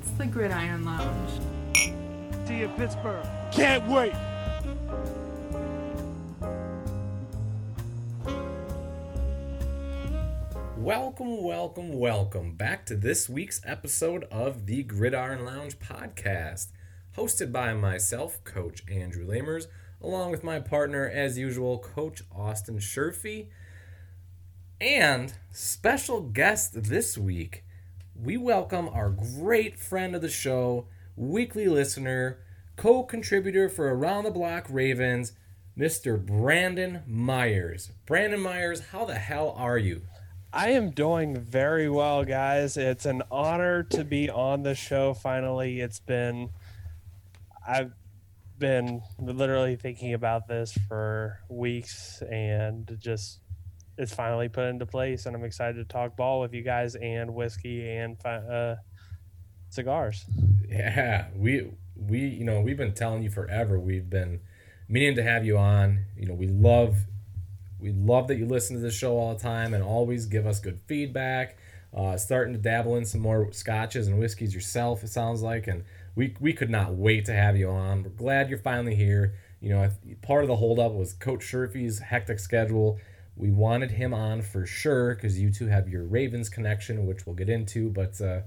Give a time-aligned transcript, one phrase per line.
[0.00, 1.30] It's the Gridiron Lounge.
[2.46, 3.22] See you, Pittsburgh.
[3.52, 4.14] Can't wait.
[10.78, 16.68] Welcome, welcome, welcome back to this week's episode of the Gridiron Lounge podcast,
[17.14, 19.66] hosted by myself, Coach Andrew Lamers,
[20.00, 23.48] along with my partner, as usual, Coach Austin Sherfy.
[24.80, 27.64] And special guest this week,
[28.22, 32.38] we welcome our great friend of the show, weekly listener,
[32.76, 35.32] co contributor for Around the Block Ravens,
[35.78, 36.22] Mr.
[36.22, 37.92] Brandon Meyers.
[38.04, 40.02] Brandon Meyers, how the hell are you?
[40.52, 42.76] I am doing very well, guys.
[42.76, 45.80] It's an honor to be on the show finally.
[45.80, 46.50] It's been,
[47.66, 47.92] I've
[48.58, 53.40] been literally thinking about this for weeks and just
[54.00, 55.26] it's finally put into place.
[55.26, 58.76] And I'm excited to talk ball with you guys and whiskey and uh,
[59.68, 60.24] cigars.
[60.66, 63.78] Yeah, we, we, you know, we've been telling you forever.
[63.78, 64.40] We've been
[64.88, 66.06] meaning to have you on.
[66.16, 67.04] You know, we love
[67.78, 70.60] we love that you listen to the show all the time and always give us
[70.60, 71.56] good feedback.
[71.96, 75.82] Uh, starting to dabble in some more scotches and whiskeys yourself, it sounds like, and
[76.14, 78.02] we we could not wait to have you on.
[78.02, 79.34] We're glad you're finally here.
[79.60, 79.90] You know,
[80.22, 82.98] part of the holdup was Coach Sherfy's hectic schedule.
[83.40, 87.34] We wanted him on for sure because you two have your Ravens connection, which we'll
[87.34, 87.88] get into.
[87.88, 88.40] But uh,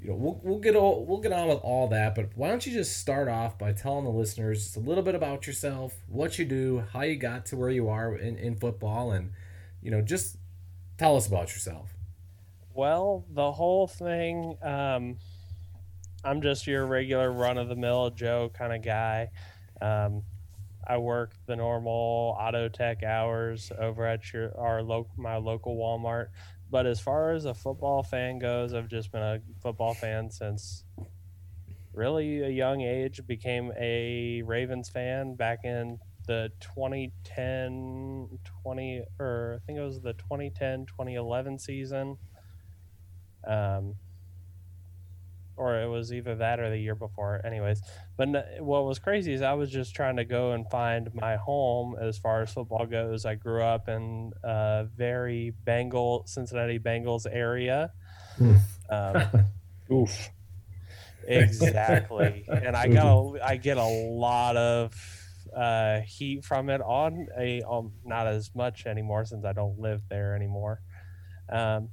[0.00, 2.16] you know, we'll, we'll get all, we'll get on with all that.
[2.16, 5.14] But why don't you just start off by telling the listeners just a little bit
[5.14, 9.12] about yourself, what you do, how you got to where you are in, in football,
[9.12, 9.30] and
[9.80, 10.36] you know, just
[10.98, 11.90] tell us about yourself.
[12.74, 14.56] Well, the whole thing.
[14.62, 15.16] Um,
[16.24, 19.28] I'm just your regular run of the mill Joe kind of guy.
[19.80, 20.22] Um,
[20.86, 26.28] I work the normal auto tech hours over at your our local my local Walmart.
[26.70, 30.84] But as far as a football fan goes, I've just been a football fan since
[31.92, 33.20] really a young age.
[33.26, 38.28] Became a Ravens fan back in the 2010
[38.62, 42.16] 20 or I think it was the 2010 2011 season.
[43.46, 43.96] Um,
[45.56, 47.40] or it was either that or the year before.
[47.44, 47.80] Anyways,
[48.16, 48.28] but
[48.60, 52.18] what was crazy is I was just trying to go and find my home as
[52.18, 53.24] far as football goes.
[53.24, 57.92] I grew up in a very Bengal Cincinnati Bengals area.
[58.90, 59.22] Um,
[59.92, 60.30] Oof.
[61.26, 64.94] Exactly, and I got a, I get a lot of
[65.54, 70.02] uh, heat from it on a um, not as much anymore since I don't live
[70.08, 70.80] there anymore.
[71.50, 71.90] Um,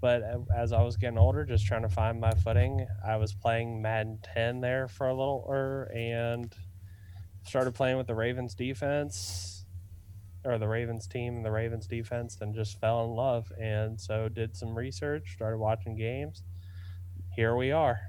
[0.00, 0.22] but
[0.56, 4.18] as I was getting older, just trying to find my footing, I was playing Madden
[4.34, 6.54] 10 there for a little, er, and
[7.44, 9.66] started playing with the Ravens defense,
[10.44, 13.52] or the Ravens team and the Ravens defense, and just fell in love.
[13.60, 16.42] And so did some research, started watching games.
[17.36, 18.00] Here we are.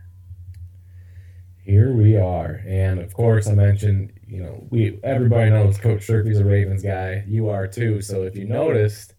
[1.64, 6.40] Here we are, and of course, I mentioned, you know, we everybody knows Coach Sherfy's
[6.40, 7.24] a Ravens guy.
[7.28, 8.02] You are too.
[8.02, 9.14] So if you noticed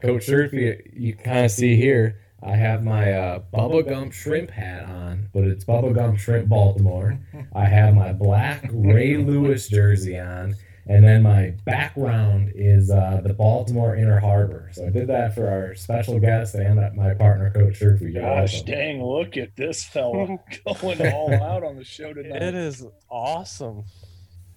[0.00, 4.84] Coach Sherfy, you kind of see here, I have my uh, Bubba Gump shrimp hat
[4.84, 7.18] on, but it's Bubba Gump Shrimp Baltimore.
[7.54, 10.54] I have my black Ray Lewis jersey on,
[10.86, 14.70] and then my background is uh, the Baltimore Inner Harbor.
[14.72, 18.14] So I did that for our special guest and my partner, Coach Sherfy.
[18.14, 20.38] Gosh dang, look at this fella
[20.80, 22.42] going all out on the show tonight.
[22.42, 23.84] It is awesome.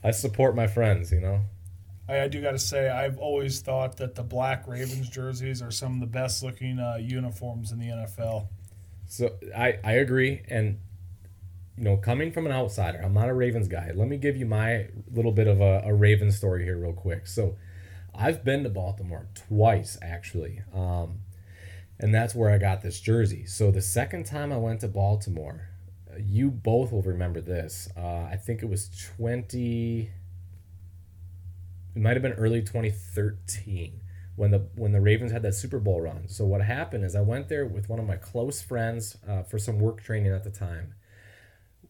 [0.06, 1.42] I support my friends, you know.
[2.08, 5.72] I, I do got to say, I've always thought that the black Ravens jerseys are
[5.72, 8.48] some of the best looking uh, uniforms in the NFL.
[9.08, 10.42] So I, I agree.
[10.48, 10.80] And,
[11.78, 13.92] you know, coming from an outsider, I'm not a Ravens guy.
[13.94, 17.28] Let me give you my little bit of a, a Ravens story here, real quick.
[17.28, 17.56] So
[18.14, 20.62] I've been to Baltimore twice, actually.
[20.74, 21.20] Um,
[22.00, 23.46] and that's where I got this jersey.
[23.46, 25.70] So the second time I went to Baltimore,
[26.20, 27.88] you both will remember this.
[27.96, 28.90] Uh, I think it was
[29.20, 30.10] 20-
[31.96, 34.02] it might have been early 2013
[34.36, 36.28] when the when the Ravens had that Super Bowl run.
[36.28, 39.60] So what happened is I went there with one of my close friends uh, for
[39.60, 40.96] some work training at the time.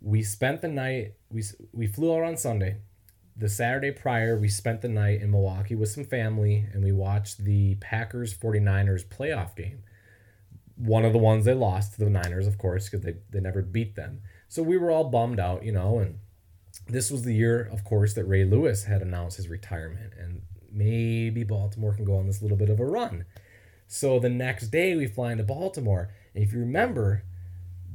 [0.02, 1.14] We spent the night.
[1.30, 2.78] We we flew out on Sunday.
[3.36, 7.44] The Saturday prior, we spent the night in Milwaukee with some family, and we watched
[7.44, 9.82] the Packers 49ers playoff game.
[10.76, 13.64] One of the ones they lost to the Niners, of course, because they, they never
[13.64, 14.22] beat them.
[14.50, 16.20] So we were all bummed out, you know, and
[16.88, 20.42] this was the year, of course, that Ray Lewis had announced his retirement, and
[20.72, 23.26] maybe Baltimore can go on this little bit of a run.
[23.88, 26.10] So the next day, we fly into Baltimore.
[26.34, 27.24] And if you remember,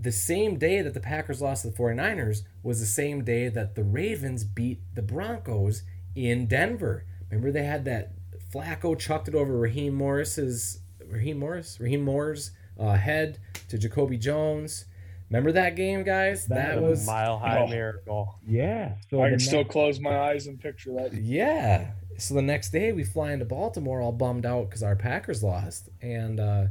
[0.01, 3.75] the same day that the Packers lost to the 49ers was the same day that
[3.75, 5.83] the Ravens beat the Broncos
[6.15, 7.05] in Denver.
[7.31, 8.13] Remember, they had that
[8.53, 13.39] Flacco chucked it over Raheem Morris's Raheem Morris, Rahim Moore's uh, head
[13.69, 14.85] to Jacoby Jones.
[15.31, 16.47] Remember that game, guys?
[16.47, 17.67] That, The was mile high Oh.
[17.67, 18.39] miracle.
[18.47, 18.95] Yeah.
[19.11, 21.13] So I can still next- close my eyes and picture that.
[21.15, 21.91] yeah.
[22.17, 25.89] So the next day we fly into Baltimore, all bummed out because our Packers lost,
[26.03, 26.67] and uh,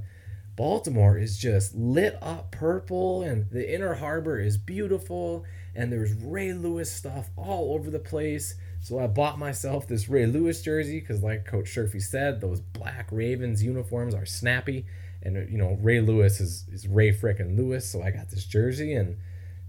[0.56, 5.45] Baltimore is just lit up purple, and the Inner Harbor is beautiful,
[5.75, 8.56] and there's Ray Lewis stuff all over the place.
[8.81, 13.07] So I bought myself this Ray Lewis jersey because, like Coach Sherfy said, those black
[13.12, 14.86] Ravens uniforms are snappy,
[15.21, 17.89] and uh, you know Ray Lewis is is Ray frickin' Lewis.
[17.89, 19.17] So I got this jersey, and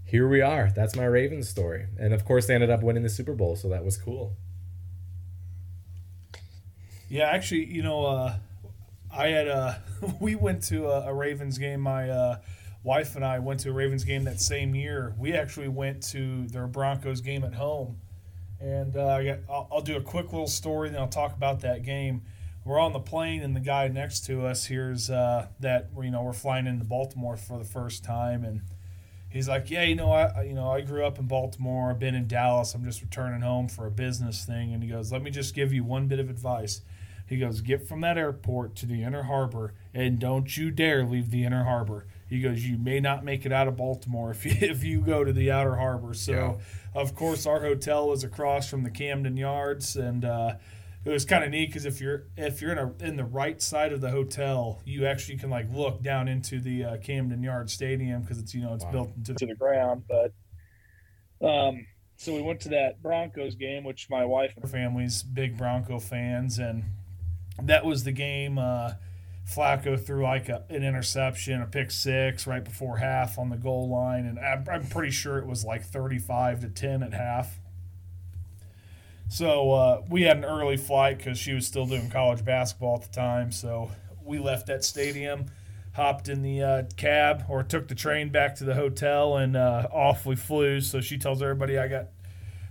[0.05, 0.71] here we are.
[0.75, 3.69] That's my Ravens story, and of course they ended up winning the Super Bowl, so
[3.69, 4.35] that was cool.
[7.09, 8.35] Yeah, actually, you know, uh,
[9.11, 9.75] I had uh,
[10.19, 11.81] we went to a, a Ravens game.
[11.81, 12.37] My uh,
[12.83, 15.13] wife and I went to a Ravens game that same year.
[15.17, 17.97] We actually went to their Broncos game at home,
[18.59, 22.23] and uh, I'll, I'll do a quick little story, then I'll talk about that game.
[22.65, 26.21] We're on the plane, and the guy next to us hears uh, that you know
[26.23, 28.61] we're flying into Baltimore for the first time, and
[29.29, 31.89] he's like, "Yeah, you know, I you know I grew up in Baltimore.
[31.91, 32.73] I've been in Dallas.
[32.75, 35.73] I'm just returning home for a business thing." And he goes, "Let me just give
[35.73, 36.81] you one bit of advice."
[37.25, 41.31] He goes, "Get from that airport to the inner harbor, and don't you dare leave
[41.31, 44.53] the inner harbor." He goes, "You may not make it out of Baltimore if you,
[44.61, 46.59] if you go to the outer harbor." So,
[46.93, 50.55] of course, our hotel was across from the Camden Yards, and uh,
[51.05, 53.61] it was kind of neat because if you're if you're in a in the right
[53.61, 57.69] side of the hotel, you actually can like look down into the uh, Camden Yard
[57.69, 58.91] Stadium because it's you know it's Wow.
[58.91, 60.03] built into to the ground.
[60.07, 60.33] But
[61.47, 61.85] um,
[62.17, 65.99] so we went to that Broncos game, which my wife and her family's big Bronco
[65.99, 66.83] fans, and
[67.63, 68.57] that was the game.
[68.57, 68.93] Uh,
[69.49, 73.89] Flacco threw like a, an interception, a pick six right before half on the goal
[73.89, 77.58] line, and I'm, I'm pretty sure it was like 35 to 10 at half.
[79.29, 83.03] So uh, we had an early flight because she was still doing college basketball at
[83.03, 83.51] the time.
[83.51, 83.91] So
[84.25, 85.45] we left that stadium,
[85.93, 89.87] hopped in the uh, cab, or took the train back to the hotel, and uh,
[89.91, 90.81] off we flew.
[90.81, 92.07] So she tells everybody I got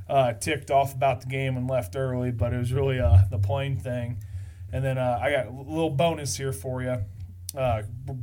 [0.08, 3.38] uh, ticked off about the game and left early, but it was really uh, the
[3.38, 4.18] plane thing.
[4.72, 6.98] And then uh, I got a little bonus here for you.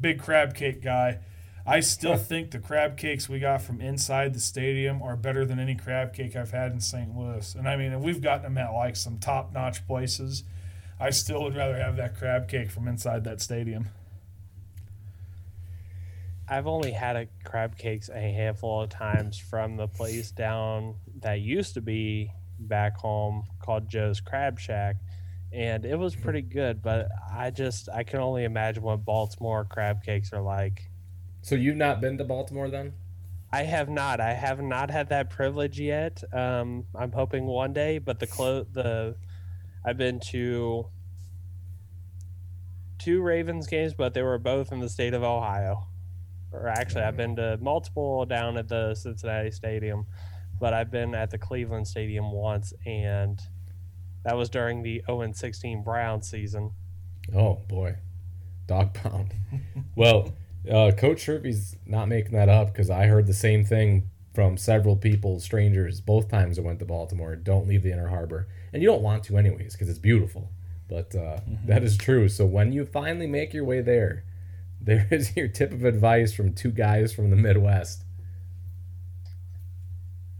[0.02, 1.20] Big crab cake guy.
[1.68, 5.60] I still think the crab cakes we got from inside the stadium are better than
[5.60, 7.18] any crab cake I've had in St.
[7.18, 7.56] Louis.
[7.56, 10.44] And I mean, we've gotten them at like some top notch places.
[11.00, 13.88] I still would rather have that crab cake from inside that stadium.
[16.48, 21.42] I've only had a crab cakes a handful of times from the place down that
[21.42, 24.98] used to be back home called Joe's Crab Shack,
[25.52, 26.84] and it was pretty good.
[26.84, 30.92] But I just I can only imagine what Baltimore crab cakes are like.
[31.46, 32.94] So you've not been to Baltimore then?
[33.52, 34.20] I have not.
[34.20, 36.24] I have not had that privilege yet.
[36.34, 39.16] Um, I'm hoping one day, but the clo- the
[39.86, 40.88] I've been to
[42.98, 45.88] two Ravens games, but they were both in the state of Ohio.
[46.52, 50.08] Or actually, I've been to multiple down at the Cincinnati Stadium,
[50.60, 53.40] but I've been at the Cleveland Stadium once, and
[54.24, 56.72] that was during the 0 16 Brown season.
[57.36, 57.98] Oh boy,
[58.66, 59.36] dog pound.
[59.96, 60.34] well,
[60.70, 64.98] uh, Coach Sherfy's not making that up because I heard the same thing from several
[64.98, 67.36] people, strangers, both times I went to Baltimore.
[67.36, 70.52] Don't leave the Inner Harbor, and you don't want to anyways because it's beautiful.
[70.88, 72.30] But uh, that is true.
[72.30, 74.26] So when you finally make your way there,
[74.82, 78.04] there is your tip of advice from two guys from the Midwest.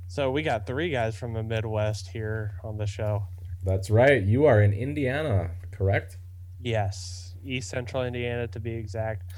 [0.08, 3.24] So we got three guys from the Midwest here on the show.
[3.64, 4.22] That's right.
[4.22, 6.18] You are in Indiana, correct?
[6.62, 9.34] Yes, East Central Indiana to be exact.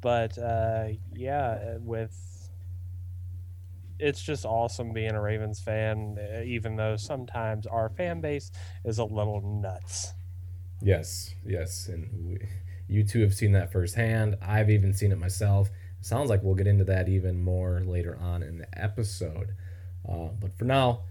[0.00, 2.48] But uh, yeah, with
[3.98, 8.50] it's just awesome being a Ravens fan, uh, even though sometimes our fan base
[8.84, 10.14] is a little nuts.
[10.82, 12.38] Yes, yes, and we,
[12.88, 14.36] you two have seen that firsthand.
[14.40, 15.68] I've even seen it myself.
[16.00, 19.54] sounds like we'll get into that even more later on in the episode.
[20.08, 21.02] Uh, but for now,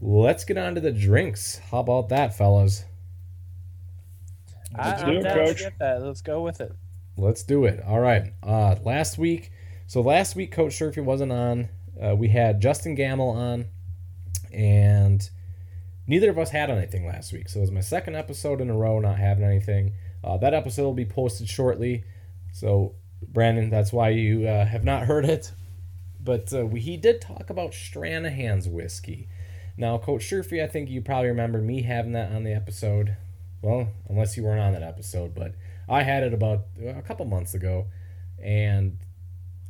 [0.00, 1.58] let's get on to the drinks.
[1.70, 2.84] How about that, fellas?
[4.78, 5.56] I, Let's I'm do down Coach.
[5.56, 6.02] to get that.
[6.02, 6.72] Let's go with it.
[7.20, 7.82] Let's do it.
[7.86, 8.32] All right.
[8.42, 9.52] Uh, last week,
[9.86, 11.68] so last week, Coach Sherfy wasn't on.
[12.02, 13.66] Uh, we had Justin Gamble on,
[14.52, 15.28] and
[16.06, 17.48] neither of us had anything last week.
[17.48, 19.92] So it was my second episode in a row not having anything.
[20.24, 22.04] Uh, that episode will be posted shortly.
[22.52, 25.52] So, Brandon, that's why you uh, have not heard it.
[26.18, 29.28] But uh, we, he did talk about Stranahan's whiskey.
[29.76, 33.16] Now, Coach Sherfy, I think you probably remember me having that on the episode.
[33.62, 35.54] Well, unless you weren't on that episode, but
[35.90, 37.88] I had it about uh, a couple months ago,
[38.42, 38.98] and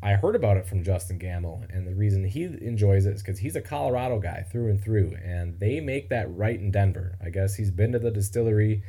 [0.02, 3.38] I heard about it from Justin Gamble, and the reason he enjoys it is because
[3.38, 7.16] he's a Colorado guy through and through, and they make that right in Denver.
[7.24, 8.82] I guess he's been to the distillery.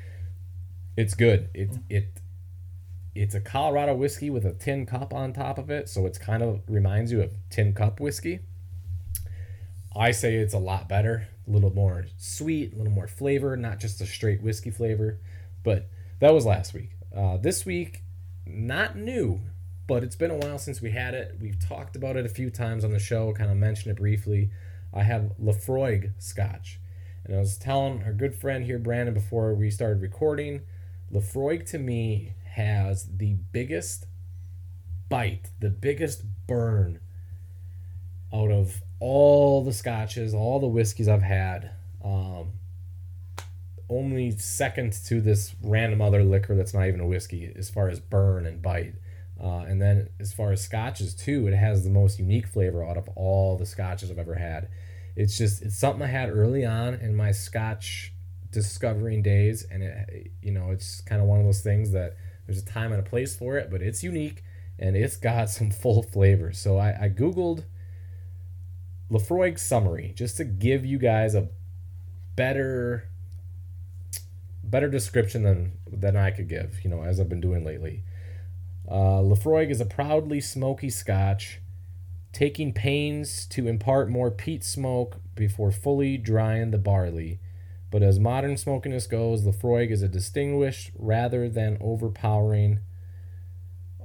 [0.97, 1.49] It's good.
[1.53, 2.19] It it
[3.15, 6.43] it's a Colorado whiskey with a tin cup on top of it, so it's kind
[6.43, 8.39] of reminds you of tin cup whiskey.
[9.95, 13.79] I say it's a lot better, a little more sweet, a little more flavor, not
[13.79, 15.17] just a straight whiskey flavor.
[15.63, 16.91] But that was last week.
[17.15, 18.03] Uh, this week,
[18.45, 19.41] not new,
[19.87, 21.37] but it's been a while since we had it.
[21.41, 24.51] We've talked about it a few times on the show, kind of mentioned it briefly.
[24.93, 26.79] I have Laphroaig Scotch.
[27.25, 30.61] And I was telling our good friend here, Brandon, before we started recording,
[31.13, 34.05] Laphroaig to me has the biggest
[35.09, 36.99] bite, the biggest burn
[38.33, 41.71] out of all the scotches, all the whiskeys I've had.
[42.03, 42.53] Um,
[43.91, 47.99] only second to this random other liquor that's not even a whiskey as far as
[47.99, 48.95] burn and bite.
[49.41, 52.97] Uh, and then as far as scotches too, it has the most unique flavor out
[52.97, 54.69] of all the scotches I've ever had.
[55.15, 58.13] It's just it's something I had early on in my scotch
[58.51, 62.61] discovering days, and it you know it's kind of one of those things that there's
[62.61, 64.43] a time and a place for it, but it's unique
[64.79, 66.53] and it's got some full flavor.
[66.53, 67.65] So I, I googled
[69.11, 71.49] Laphroaig summary just to give you guys a
[72.35, 73.10] better
[74.71, 78.03] better description than than I could give, you know, as I've been doing lately.
[78.89, 81.59] Uh, Laphroaig is a proudly smoky Scotch,
[82.33, 87.39] taking pains to impart more peat smoke before fully drying the barley.
[87.91, 92.79] But as modern smokiness goes, Laphroaig is a distinguished rather than overpowering.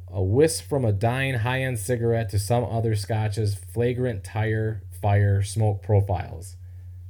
[0.09, 5.83] A whisk from a dying high-end cigarette to some other Scotch's flagrant tire fire smoke
[5.83, 6.57] profiles.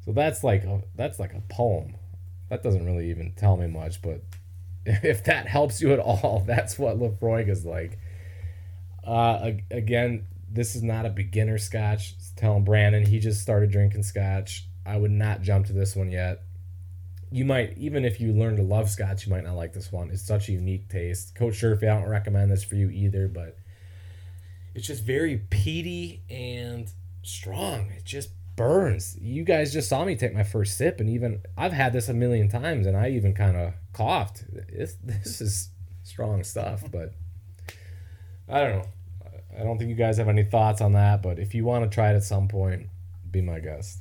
[0.05, 1.97] So that's like a that's like a poem
[2.49, 4.23] that doesn't really even tell me much, but
[4.87, 7.99] if that helps you at all, that's what Laphroaig is like.
[9.05, 12.15] Uh, again, this is not a beginner scotch.
[12.37, 14.67] Telling Brandon he just started drinking scotch.
[14.85, 16.43] I would not jump to this one yet.
[17.33, 20.11] You might, even if you learn to love scotch, you might not like this one.
[20.11, 21.35] It's such a unique taste.
[21.35, 23.59] Coach Sherfy, I don't recommend this for you either, but
[24.75, 26.89] it's just very peaty and
[27.23, 27.91] strong.
[27.97, 29.17] It just burns.
[29.21, 32.15] You guys just saw me take my first sip, and even I've had this a
[32.15, 34.45] million times, and I even kind of coughed.
[34.69, 35.71] It's, this is
[36.03, 37.13] strong stuff, but
[38.49, 38.89] I don't know.
[39.59, 41.95] I don't think you guys have any thoughts on that, but if you want to
[41.95, 42.89] try it at some point,
[43.31, 44.01] be my guest.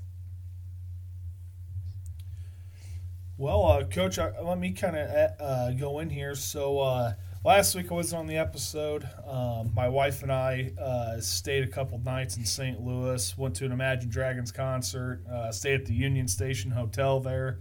[3.37, 6.35] Well, uh, Coach, uh, let me kind of uh, go in here.
[6.35, 7.13] So, uh,
[7.45, 9.07] last week I was on the episode.
[9.27, 12.81] Um, my wife and I uh, stayed a couple nights in St.
[12.81, 13.37] Louis.
[13.37, 15.21] Went to an Imagine Dragons concert.
[15.31, 17.59] Uh, stayed at the Union Station Hotel there.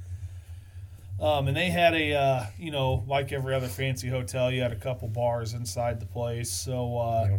[1.21, 4.73] Um, and they had a, uh, you know, like every other fancy hotel, you had
[4.73, 6.51] a couple bars inside the place.
[6.51, 7.39] So uh, yeah.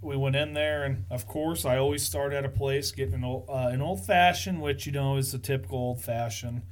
[0.00, 3.24] we went in there, and of course, I always start at a place getting an
[3.24, 6.62] old, uh, an old fashioned, which you know is the typical old fashioned.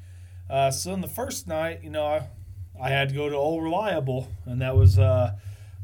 [0.51, 2.27] Uh, so in the first night, you know, I
[2.81, 5.33] I had to go to Old Reliable, and that was uh,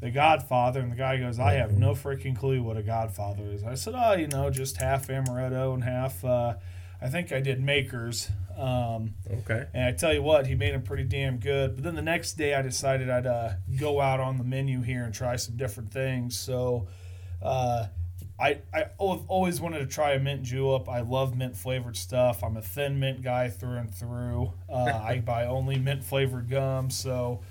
[0.00, 0.80] the Godfather.
[0.80, 3.62] And the guy goes, I have no freaking clue what a Godfather is.
[3.64, 6.24] I said, oh, you know, just half amaretto and half.
[6.24, 6.54] Uh,
[7.02, 8.30] I think I did Makers.
[8.58, 9.66] Um, okay.
[9.72, 11.76] And I tell you what, he made them pretty damn good.
[11.76, 15.04] But then the next day, I decided I'd uh, go out on the menu here
[15.04, 16.38] and try some different things.
[16.38, 16.88] So
[17.40, 17.86] uh,
[18.40, 20.88] I, I always wanted to try a mint julep.
[20.88, 22.42] I love mint flavored stuff.
[22.42, 24.54] I'm a thin mint guy through and through.
[24.68, 26.88] Uh, I buy only mint flavored gum.
[26.88, 27.42] So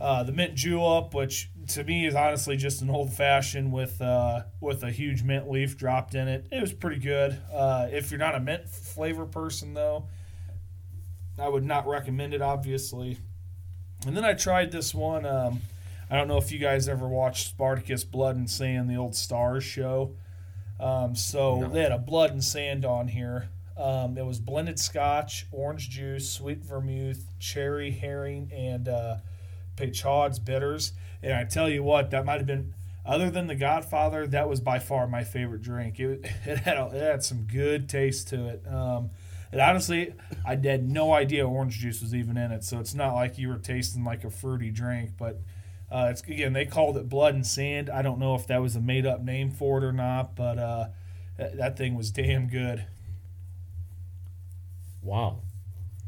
[0.00, 4.44] uh, the mint julep, which to me is honestly just an old fashioned with uh,
[4.60, 7.36] with a huge mint leaf dropped in it, it was pretty good.
[7.52, 10.06] Uh, if you're not a mint flavor person though,
[11.36, 12.42] I would not recommend it.
[12.42, 13.18] Obviously.
[14.06, 15.26] And then I tried this one.
[15.26, 15.62] Um,
[16.08, 19.62] I don't know if you guys ever watched Spartacus Blood and Sand, the old Starz
[19.62, 20.14] show.
[20.80, 21.68] Um, so no.
[21.68, 23.48] they had a blood and sand on here.
[23.76, 29.16] Um, it was blended scotch, orange juice, sweet vermouth, Cherry Heering, and uh,
[29.76, 30.92] Peychaud's bitters.
[31.22, 32.74] And I tell you what, that might have been,
[33.06, 36.00] other than the Godfather, that was by far my favorite drink.
[36.00, 38.64] It, it, had, a, it had some good taste to it.
[38.66, 39.10] Um,
[39.52, 40.12] and honestly,
[40.44, 42.64] I had no idea orange juice was even in it.
[42.64, 45.40] So it's not like you were tasting like a fruity drink, but
[45.90, 47.88] uh, it's again they called it blood and sand.
[47.88, 50.58] I don't know if that was a made up name for it or not, but
[50.58, 50.88] uh,
[51.38, 52.86] that, that thing was damn good.
[55.02, 55.40] Wow.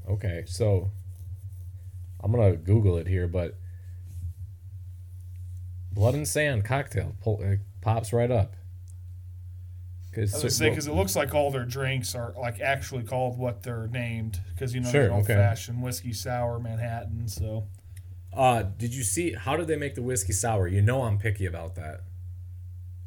[0.08, 0.90] Okay, so
[2.22, 3.56] I'm gonna Google it here, but
[5.92, 7.42] blood and sand cocktail pull,
[7.80, 8.56] pops right up.
[10.12, 13.38] Cause, I was say because it looks like all their drinks are like actually called
[13.38, 15.34] what they're named because you know sure, old okay.
[15.34, 17.28] fashioned whiskey sour Manhattan.
[17.28, 17.68] So
[18.32, 20.68] uh, did you see how did they make the whiskey sour?
[20.68, 22.02] You know I'm picky about that.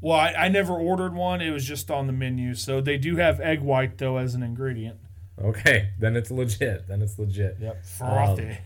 [0.01, 1.39] Well, I, I never ordered one.
[1.42, 2.56] It was just on the menu.
[2.56, 5.00] So they do have egg white though as an ingredient.
[5.42, 6.88] Okay, then it's legit.
[6.88, 7.58] Then it's legit.
[7.60, 8.50] Yep, frothy.
[8.50, 8.58] Um,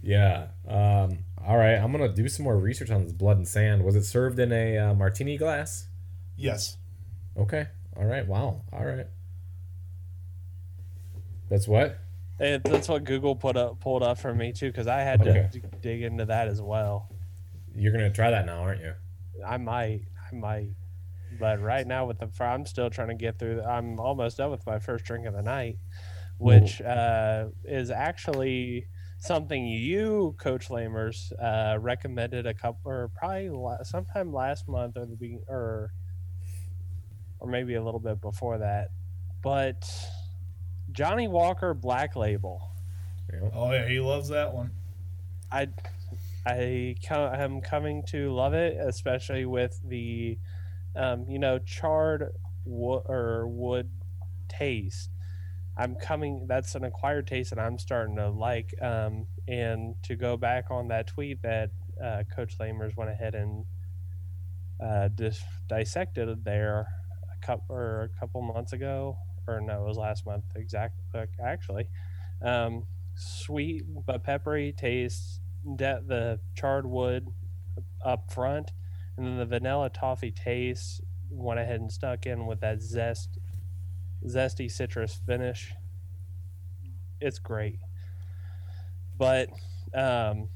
[0.00, 3.84] yeah, um, All right, I'm gonna do some more research on this blood and sand.
[3.84, 5.88] Was it served in a uh, martini glass?
[6.36, 6.76] Yes.
[7.36, 7.66] Okay.
[7.96, 8.26] All right.
[8.26, 8.62] Wow.
[8.72, 9.06] All right.
[11.50, 11.98] That's what.
[12.40, 15.48] It, that's what Google put up pulled up for me too, because I had to
[15.52, 17.10] d- dig into that as well.
[17.74, 18.94] You're gonna try that now, aren't you?
[19.46, 20.70] I might, I might,
[21.38, 23.62] but right now with the I'm still trying to get through.
[23.62, 25.78] I'm almost done with my first drink of the night,
[26.38, 28.86] which uh, is actually
[29.20, 35.06] something you, Coach Lamers, uh, recommended a couple or probably la- sometime last month or
[35.06, 35.92] the be- or
[37.40, 38.90] or maybe a little bit before that,
[39.42, 39.88] but
[40.98, 42.72] Johnnie Walker Black Label.
[43.54, 44.72] Oh yeah, he loves that one.
[45.52, 45.68] I
[46.44, 50.38] I co- am coming to love it, especially with the
[50.96, 52.32] um, you know charred
[52.64, 53.88] wood or wood
[54.48, 55.10] taste.
[55.76, 56.48] I'm coming.
[56.48, 58.74] That's an acquired taste that I'm starting to like.
[58.82, 61.70] Um, and to go back on that tweet that
[62.02, 63.64] uh, Coach Lamers went ahead and
[64.84, 66.88] uh, dis- dissected there
[67.32, 69.16] a couple or a couple months ago,
[69.48, 71.04] or no, it was last month exactly.
[71.42, 71.88] Actually,
[72.42, 72.84] um,
[73.16, 75.40] sweet but peppery taste
[75.76, 77.28] de- the charred wood
[78.04, 78.70] up front,
[79.16, 81.00] and then the vanilla toffee taste
[81.30, 83.38] went ahead and stuck in with that zest,
[84.24, 85.72] zesty citrus finish.
[87.20, 87.80] It's great,
[89.16, 89.48] but
[89.94, 90.48] um,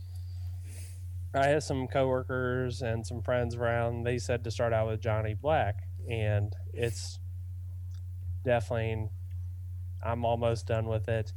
[1.34, 4.04] I had some coworkers and some friends around.
[4.04, 5.76] They said to start out with Johnnie Black,
[6.08, 7.18] and it's
[8.44, 9.08] definitely.
[10.04, 11.32] I'm almost done with it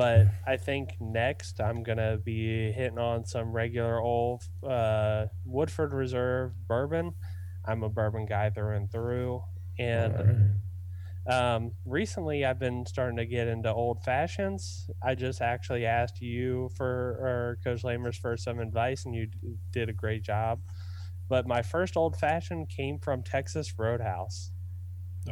[0.00, 6.52] but I think next I'm gonna be hitting on some regular old uh, Woodford Reserve
[6.66, 7.12] bourbon.
[7.66, 9.42] I'm a bourbon guy through and through,
[9.78, 10.62] and
[11.26, 11.54] right.
[11.54, 14.88] um, recently I've been starting to get into old fashions.
[15.02, 19.38] I just actually asked you for or Coach Lamers for some advice, and you d-
[19.70, 20.60] did a great job.
[21.28, 24.50] But my first old fashioned came from Texas Roadhouse.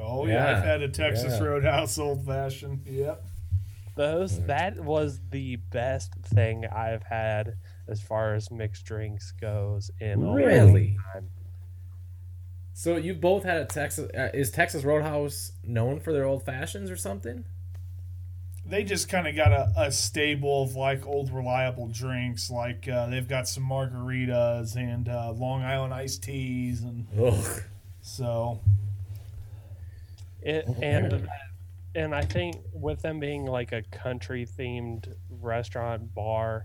[0.01, 1.45] Oh yeah, Yeah, I've had a Texas yeah.
[1.47, 2.83] Roadhouse old fashioned.
[2.87, 3.25] Yep.
[3.97, 4.47] Those Yeah.
[4.47, 7.55] that was the best thing I've had
[7.89, 10.97] as far as mixed drinks goes in a long Really?
[11.15, 11.31] time.
[12.75, 14.09] So you both had a Texas.
[14.17, 17.45] Uh, is Texas Roadhouse known for their old fashions or something?
[18.65, 22.51] They just kind of got a, a stable of like old reliable drinks.
[22.51, 27.63] Like uh, they've got some margaritas and uh, Long Island iced teas, and Ugh.
[28.01, 28.61] so
[30.49, 31.29] It, and
[31.95, 36.65] and I think with them being like a country themed restaurant bar,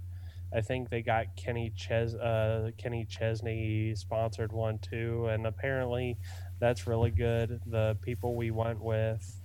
[0.54, 6.18] I think they got Kenny Ches uh, Kenny Chesney sponsored one too, and apparently
[6.60, 7.60] that's really good.
[7.66, 9.42] The people we went with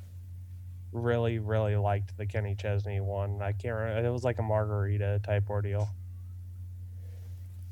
[0.92, 3.42] really really liked the Kenny Chesney one.
[3.42, 4.08] I can't remember.
[4.08, 5.88] It was like a margarita type ordeal.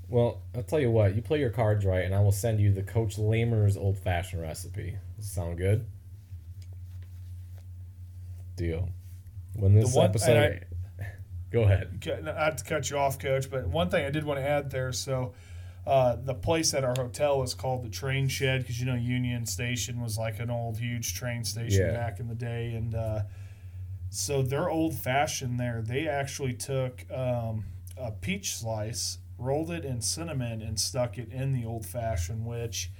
[0.09, 1.15] Well, I'll tell you what.
[1.15, 4.43] You play your cards right, and I will send you the Coach Lamer's old fashioned
[4.43, 4.97] recipe.
[5.21, 5.87] Sound good?
[8.57, 8.89] Deal.
[9.55, 10.37] When this one- episode,
[10.99, 11.07] and
[11.51, 11.99] go ahead.
[12.03, 14.71] Cut- not to cut you off, Coach, but one thing I did want to add
[14.71, 14.93] there.
[14.93, 15.35] So,
[15.87, 19.47] uh, the place at our hotel is called the Train Shed because you know Union
[19.47, 21.93] Station was like an old, huge train station Yeah.
[21.93, 23.23] back in the day, and uh,
[24.11, 25.83] so their old fashioned there.
[25.83, 27.67] They actually took um,
[27.97, 32.45] a peach slice, rolled it in cinnamon, and stuck it in the old fashioned.
[32.45, 32.91] Which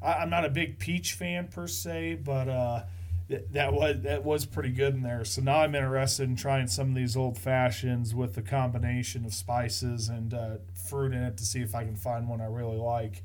[0.00, 2.84] I, I'm not a big peach fan per se, but uh,
[3.28, 5.24] th- that was that was pretty good in there.
[5.24, 9.34] So now I'm interested in trying some of these old fashions with the combination of
[9.34, 10.56] spices and uh,
[10.88, 13.22] fruit in it to see if I can find one I really like.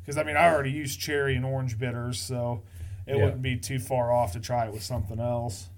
[0.00, 2.62] Because I mean, I already used cherry and orange bitters, so
[3.06, 3.24] it Yeah.
[3.24, 5.68] wouldn't be too far off to try it with something else.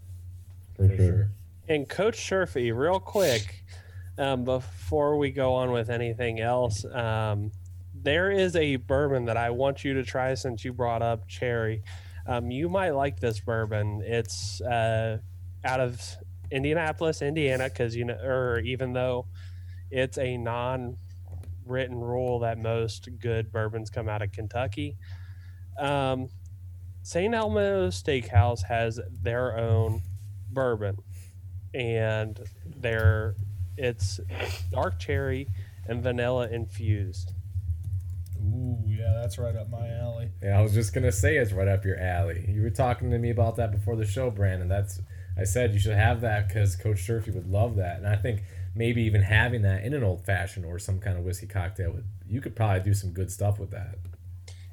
[0.74, 1.28] For sure.
[1.68, 3.64] And Coach Sherfy, real quick,
[4.18, 7.50] um, before we go on with anything else, um,
[7.94, 11.82] there is a bourbon that I want you to try since you brought up cherry.
[12.26, 14.02] Um, you might like this bourbon.
[14.04, 15.18] It's uh,
[15.64, 16.00] out of
[16.50, 19.26] Indianapolis, Indiana, because you know, or even though
[19.90, 24.96] it's a non-written rule that most good bourbons come out of Kentucky.
[25.78, 26.28] Um,
[27.02, 27.32] St.
[27.32, 30.02] Elmo Steakhouse has their own
[30.50, 30.96] bourbon
[31.74, 33.34] and they're
[33.76, 34.18] it's
[34.72, 35.46] dark cherry
[35.86, 37.32] and vanilla infused.
[38.46, 40.30] Ooh, yeah, that's right up my alley.
[40.42, 42.44] Yeah, I was just gonna say it's right up your alley.
[42.48, 44.68] You were talking to me about that before the show, Brandon.
[44.68, 45.00] That's
[45.38, 48.42] I said you should have that because Coach Sherfy would love that, and I think
[48.74, 52.04] maybe even having that in an old fashioned or some kind of whiskey cocktail would
[52.28, 53.98] you could probably do some good stuff with that.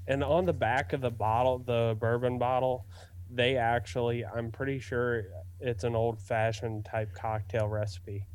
[0.07, 2.85] And on the back of the bottle, the bourbon bottle,
[3.31, 5.25] they actually I'm pretty sure
[5.59, 8.25] it's an old fashioned type cocktail recipe.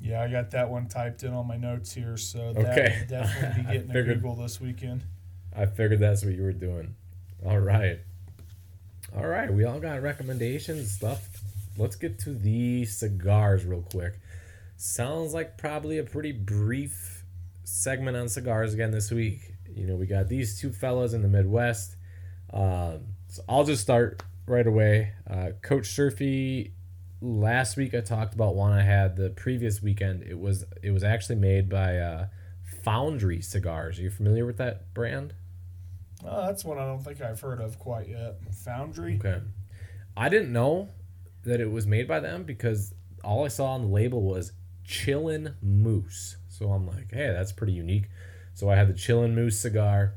[0.00, 2.96] Yeah, I got that one typed in on my notes here, so that Okay.
[3.00, 5.02] will definitely be getting a figured- Google this weekend.
[5.54, 6.94] I figured that's what you were doing.
[7.44, 7.98] All right.
[9.16, 9.52] All right.
[9.52, 11.28] We all got recommendations and stuff.
[11.76, 14.14] Let's get to the cigars real quick.
[14.76, 17.24] Sounds like probably a pretty brief
[17.64, 19.54] segment on cigars again this week.
[19.74, 21.96] You know, we got these two fellas in the Midwest.
[22.52, 25.12] Um, so I'll just start right away.
[25.28, 26.70] Uh, Coach Sherfy.
[27.22, 30.22] Last week I talked about one I had the previous weekend.
[30.22, 32.26] It was it was actually made by uh,
[32.82, 33.98] Foundry Cigars.
[33.98, 35.34] Are you familiar with that brand?
[36.24, 38.36] Oh, that's one I don't think I've heard of quite yet.
[38.64, 39.18] Foundry.
[39.18, 39.40] Okay.
[40.16, 40.88] I didn't know
[41.44, 44.52] that it was made by them because all I saw on the label was
[44.86, 46.36] Chillin' Moose.
[46.48, 48.08] So I'm like, hey, that's pretty unique.
[48.54, 50.14] So I had the Chillin' Moose cigar,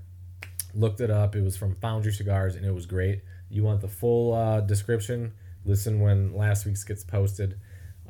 [0.73, 1.35] looked it up.
[1.35, 3.21] It was from Foundry Cigars and it was great.
[3.49, 5.33] You want the full uh, description?
[5.65, 7.59] Listen when last week's gets posted.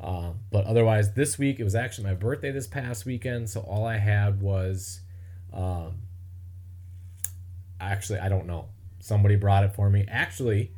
[0.00, 3.48] Uh, but otherwise, this week it was actually my birthday this past weekend.
[3.50, 5.00] So all I had was.
[5.52, 6.02] Um,
[7.80, 8.68] actually, I don't know.
[9.00, 10.04] Somebody brought it for me.
[10.08, 10.72] Actually,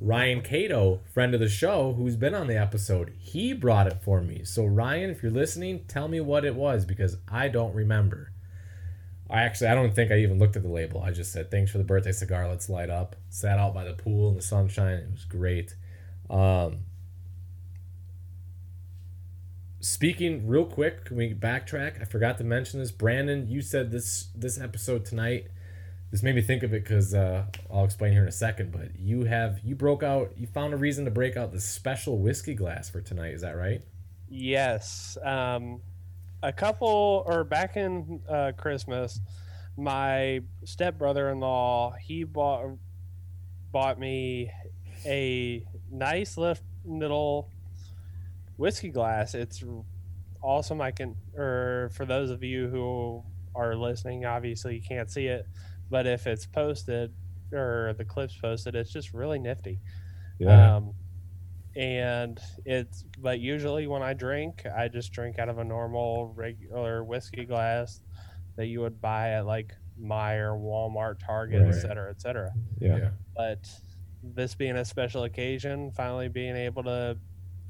[0.00, 4.20] Ryan Cato, friend of the show, who's been on the episode, he brought it for
[4.20, 4.44] me.
[4.44, 8.32] So Ryan, if you're listening, tell me what it was because I don't remember.
[9.30, 11.02] I actually I don't think I even looked at the label.
[11.02, 12.48] I just said thanks for the birthday cigar.
[12.48, 13.16] Let's light up.
[13.28, 14.98] Sat out by the pool in the sunshine.
[14.98, 15.74] It was great.
[16.30, 16.84] Um,
[19.80, 22.00] speaking real quick, can we backtrack?
[22.00, 22.90] I forgot to mention this.
[22.90, 25.48] Brandon, you said this this episode tonight.
[26.10, 28.72] This made me think of it because uh, I'll explain here in a second.
[28.72, 30.32] But you have you broke out.
[30.36, 33.34] You found a reason to break out the special whiskey glass for tonight.
[33.34, 33.82] Is that right?
[34.28, 35.16] Yes.
[35.22, 35.80] Um,
[36.42, 39.20] a couple, or back in uh, Christmas,
[39.76, 42.76] my stepbrother-in-law he bought
[43.70, 44.50] bought me
[45.04, 47.50] a nice lift little
[48.56, 49.34] whiskey glass.
[49.34, 49.62] It's
[50.42, 50.80] awesome.
[50.80, 53.22] I can, or for those of you who
[53.54, 55.46] are listening, obviously you can't see it,
[55.90, 57.12] but if it's posted
[57.52, 59.80] or the clips posted, it's just really nifty.
[60.74, 60.92] Um,
[61.76, 67.04] and it's but usually when I drink, I just drink out of a normal regular
[67.04, 68.00] whiskey glass
[68.56, 71.74] that you would buy at like Meijer, Walmart, Target, Right.
[71.74, 72.52] et cetera, et cetera.
[72.80, 73.10] yeah.
[73.36, 73.68] But
[74.22, 77.16] this being a special occasion, finally being able to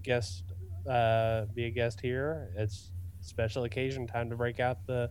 [0.03, 0.45] guest
[0.89, 5.11] uh, be a guest here, it's special occasion time to break out the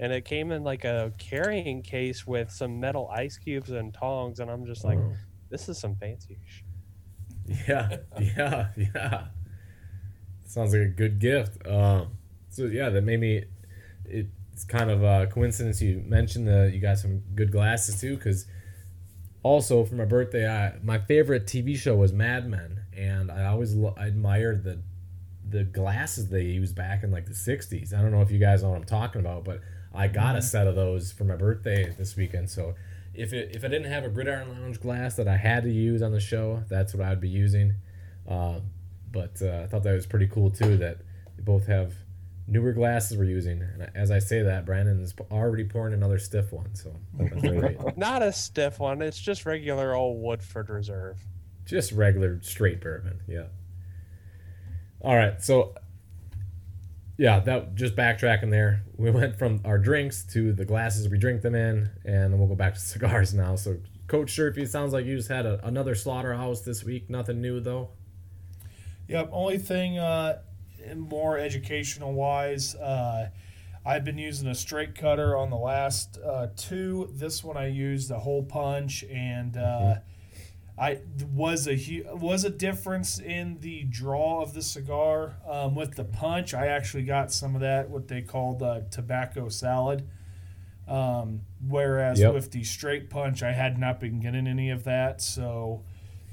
[0.00, 4.38] and it came in like a carrying case with some metal ice cubes and tongs
[4.38, 5.12] and I'm just like Oh.
[5.50, 6.64] this is some fancy shit.
[7.68, 9.26] Yeah, yeah, yeah.
[10.46, 11.66] Sounds like a good gift.
[11.66, 12.16] Um,
[12.48, 13.44] so yeah, that made me.
[14.04, 18.46] It's kind of a coincidence you mentioned that you got some good glasses too, because
[19.48, 23.74] also for my birthday, I my favorite TV show was Mad Men, and I always
[23.74, 24.80] lo- I admired the
[25.48, 27.94] the glasses they used back in like the '60s.
[27.94, 29.60] I don't know if you guys know what I'm talking about, but
[29.94, 32.50] I got a set of those for my birthday this weekend.
[32.50, 32.74] So
[33.14, 36.02] if it if I didn't have a Gridiron Lounge glass that I had to use
[36.02, 37.72] on the show, that's what I'd be using.
[38.28, 38.60] Uh,
[39.10, 40.98] but uh, I thought that was pretty cool too that
[41.36, 41.94] they both have
[42.48, 43.62] newer glasses we're using.
[43.62, 46.74] And as I say that, Brandon is already pouring another stiff one.
[46.74, 46.96] So.
[47.96, 49.02] Not a stiff one.
[49.02, 51.18] It's just regular old Woodford Reserve.
[51.66, 53.20] Just regular straight bourbon.
[53.28, 53.46] Yeah.
[55.02, 55.40] All right.
[55.42, 55.74] So,
[57.18, 58.84] yeah, that just backtracking there.
[58.96, 62.48] We went from our drinks to the glasses we drink them in, and then we'll
[62.48, 63.56] go back to cigars now.
[63.56, 67.10] So, Coach Sherfy, it sounds like you just had a, another slaughterhouse this week.
[67.10, 67.90] Nothing new, though.
[69.08, 69.30] Yep.
[69.32, 70.38] Only thing uh,
[70.96, 73.30] more educational wise, uh,
[73.84, 77.08] I've been using a straight cutter on the last uh, two.
[77.12, 79.96] This one I used a hole punch, and uh,
[80.78, 81.00] I
[81.32, 86.04] was a hu- was a difference in the draw of the cigar um, with the
[86.04, 86.54] punch.
[86.54, 90.06] I actually got some of that what they call the tobacco salad.
[90.86, 92.32] Um, whereas Yep.
[92.34, 95.20] with the straight punch, I had not been getting any of that.
[95.20, 95.82] So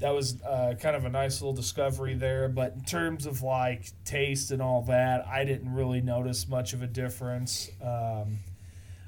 [0.06, 2.48] that was uh, kind of a nice little discovery there.
[2.48, 6.84] But in terms of like taste and all that, I didn't really notice much of
[6.84, 7.72] a difference.
[7.82, 8.38] Um,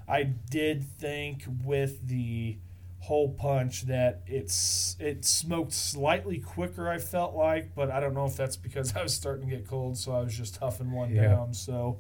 [0.10, 2.58] I did think with the
[3.02, 6.90] hole punch that it's it smoked slightly quicker.
[6.90, 9.68] I felt like, but I don't know if that's because I was starting to get
[9.68, 11.28] cold, so I was just huffing one Yeah.
[11.28, 11.54] down.
[11.54, 12.00] So.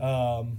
[0.00, 0.56] Um,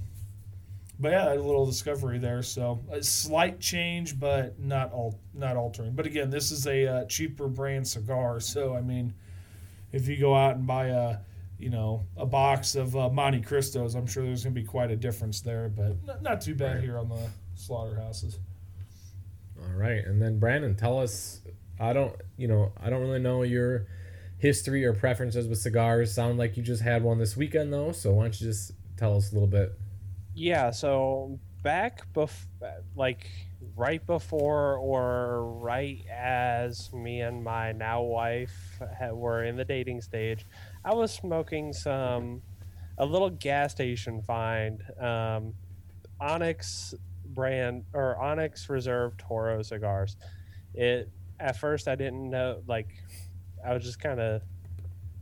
[1.00, 2.42] but yeah, a little discovery there.
[2.44, 5.94] So a slight change, but not all not altering.
[5.94, 8.40] But again, this is a uh, cheaper brand cigar.
[8.40, 9.14] So I mean,
[9.92, 11.18] if you go out and buy a
[11.60, 14.96] you know a box of uh, Montecristos, I'm sure there's going to be quite a
[14.96, 15.70] difference there.
[15.70, 16.84] But not, not too bad Right.
[16.84, 18.40] here on the slaughterhouses.
[19.62, 21.42] All right, and then Brandon, tell us.
[21.80, 23.88] I don't, you know, I don't really know your
[24.38, 26.14] history or preferences with cigars.
[26.14, 29.18] Sound like you just had one this weekend though, so why don't you just tell
[29.18, 29.74] us a little bit?
[30.34, 32.48] Yeah, so back bef-
[32.96, 33.28] like
[33.76, 38.80] right before or right as me and my now wife
[39.12, 40.46] were in the dating stage,
[40.84, 42.42] I was smoking some
[42.98, 45.54] a little gas station find um,
[46.22, 46.96] Onyx
[47.28, 50.18] brand or Onyx Reserve Toro cigars.
[50.74, 52.90] It at first I didn't know like
[53.66, 54.42] I was just kind of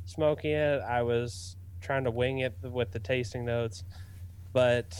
[0.06, 0.82] smoking it.
[0.82, 3.84] I was trying to wing it with the tasting notes,
[4.54, 4.98] but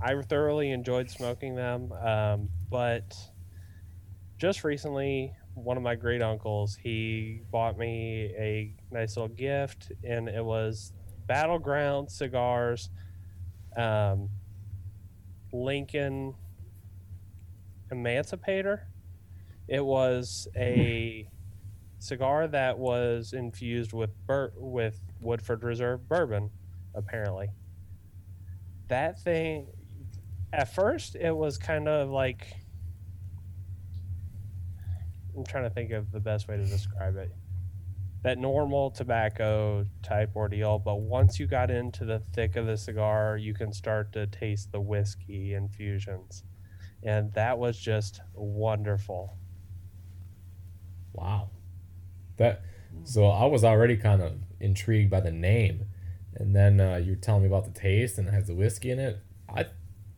[0.00, 1.92] I thoroughly enjoyed smoking them.
[1.92, 3.16] Um, but
[4.38, 10.28] just recently, one of my great uncles he bought me a nice little gift, and
[10.28, 10.92] it was
[11.26, 12.90] Battleground cigars,
[13.76, 14.28] um,
[15.52, 16.34] Lincoln
[17.90, 18.86] Emancipator.
[19.68, 21.26] It was a
[21.98, 26.50] cigar that was infused with bur- with Woodford Reserve bourbon,
[26.94, 27.48] apparently.
[28.88, 29.68] That thing,
[30.52, 32.46] at first, it was kind of like
[35.36, 37.32] I'm trying to think of the best way to describe it.
[38.22, 43.36] That normal tobacco type ordeal, but once you got into the thick of the cigar,
[43.36, 46.44] you can start to taste the whiskey infusions.
[47.02, 49.36] And that was just wonderful.
[51.12, 51.50] Wow.
[52.38, 52.62] That
[53.02, 55.84] so I was already kind of intrigued by the name,
[56.36, 58.98] and then uh, you're telling me about the taste and it has the whiskey in
[58.98, 59.18] it.
[59.48, 59.66] I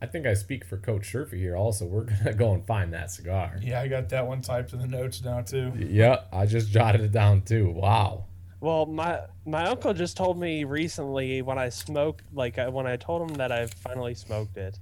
[0.00, 1.56] I think I speak for Coach Sherfy here.
[1.56, 3.58] Also, we're gonna go and find that cigar.
[3.62, 5.72] Yeah, I got that one typed in the notes now too.
[5.78, 7.70] Yeah, I just jotted it down too.
[7.70, 8.24] Wow.
[8.60, 12.96] Well, my my uncle just told me recently when I smoked, like I- when I
[12.96, 14.78] told him that I finally smoked it,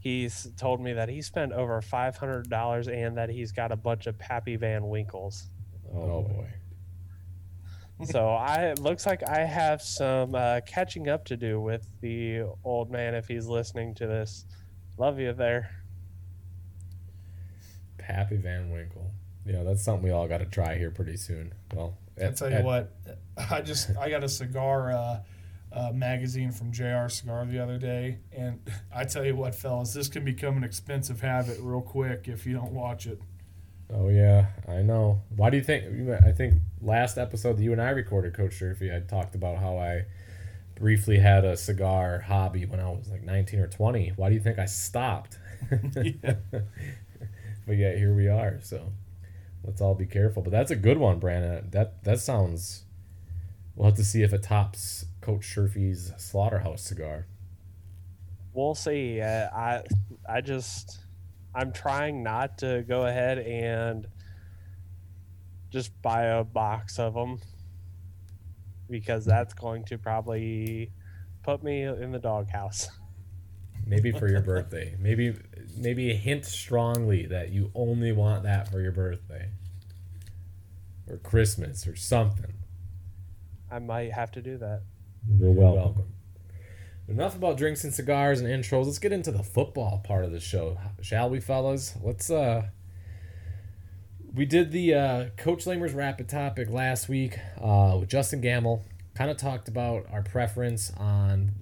[0.00, 3.76] he's told me that he spent over five hundred dollars and that he's got a
[3.76, 5.48] bunch of Pappy Van Winkles.
[5.92, 6.46] Oh, boy.
[8.06, 12.44] So I it looks like I have some uh, catching up to do with the
[12.64, 14.44] old man if he's listening to this.
[14.98, 15.70] Love you there.
[17.98, 19.10] Pappy Van Winkle.
[19.46, 21.52] Yeah, that's something we all got to try here pretty soon.
[21.74, 22.94] Well, I tell you what,
[23.50, 25.20] I just I got a cigar uh,
[25.72, 28.60] uh, magazine from JR Cigar the other day, and
[28.94, 32.54] I tell you what, fellas, this can become an expensive habit real quick if you
[32.54, 33.20] don't watch it.
[33.92, 35.22] Oh yeah, I know.
[35.36, 36.10] Why do you think?
[36.24, 39.78] I think last episode that you and I recorded, Coach Sherfy, I talked about how
[39.78, 40.04] I
[40.74, 44.14] briefly had a cigar hobby when I was like 19 or 20.
[44.16, 45.38] Why do you think I stopped?
[45.94, 46.34] Yeah.
[47.66, 48.60] but yet here we are.
[48.60, 48.92] So
[49.62, 50.42] let's all be careful.
[50.42, 51.68] But that's a good one, Brandon.
[51.70, 52.84] That that sounds.
[53.74, 57.26] We'll have to see if it tops Coach Sherfy's Slaughterhouse cigar.
[58.52, 59.20] We'll see.
[59.20, 59.82] Uh, I
[60.28, 60.98] I just
[61.54, 64.06] I'm trying not to go ahead and
[65.70, 67.40] just buy a box of them
[68.90, 70.90] because that's going to probably
[71.42, 72.88] put me in the doghouse.
[73.86, 74.96] Maybe for your birthday.
[74.98, 75.36] Maybe
[75.76, 79.50] maybe hint strongly that you only want that for your birthday.
[81.06, 82.54] Or Christmas or something.
[83.70, 84.84] I might have to do that.
[85.28, 86.14] You're welcome.
[87.06, 88.86] Enough about drinks and cigars and intros.
[88.86, 91.94] Let's get into the football part of the show, shall we, fellas?
[92.02, 92.68] Let's uh
[94.34, 98.84] we did the uh, Coach Lamer's rapid topic last week uh, with Justin Gamble.
[99.14, 101.52] Kind of talked about our preference on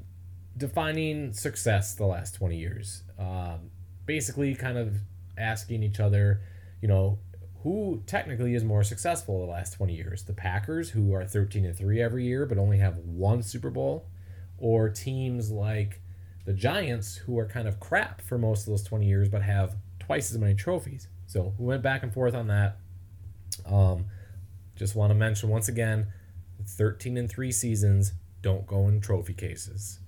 [0.56, 3.02] defining success the last 20 years.
[3.18, 3.70] Um,
[4.06, 4.96] basically, kind of
[5.36, 6.40] asking each other,
[6.80, 7.18] you know,
[7.62, 10.22] who technically is more successful the last 20 years?
[10.22, 14.08] The Packers, who are 13 and 3 every year but only have one Super Bowl,
[14.62, 16.00] or teams like
[16.46, 19.76] the Giants, who are kind of crap for most of those 20 years but have
[19.98, 21.08] twice as many trophies.
[21.26, 22.78] So we went back and forth on that.
[23.66, 24.06] Um,
[24.76, 26.06] just want to mention once again
[26.66, 29.98] 13 and 3 seasons don't go in trophy cases.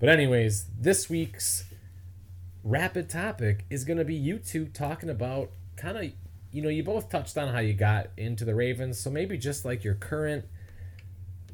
[0.00, 1.64] But, anyways, this week's
[2.64, 6.04] rapid topic is going to be you two talking about kind of,
[6.52, 8.98] you know, you both touched on how you got into the Ravens.
[8.98, 10.46] So maybe just like your current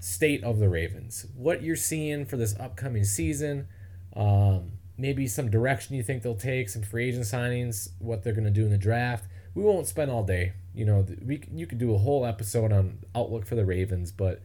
[0.00, 3.68] state of the Ravens, what you're seeing for this upcoming season,
[4.14, 8.44] um, maybe some direction you think they'll take, some free agent signings, what they're going
[8.44, 9.26] to do in the draft.
[9.54, 10.52] We won't spend all day.
[10.74, 14.42] You know, we you could do a whole episode on outlook for the Ravens, but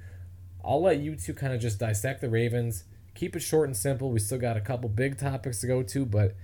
[0.64, 2.86] I'll let you two kind of just dissect the Ravens.
[3.14, 4.10] Keep it short and simple.
[4.10, 6.36] We still got a couple big topics to go to, but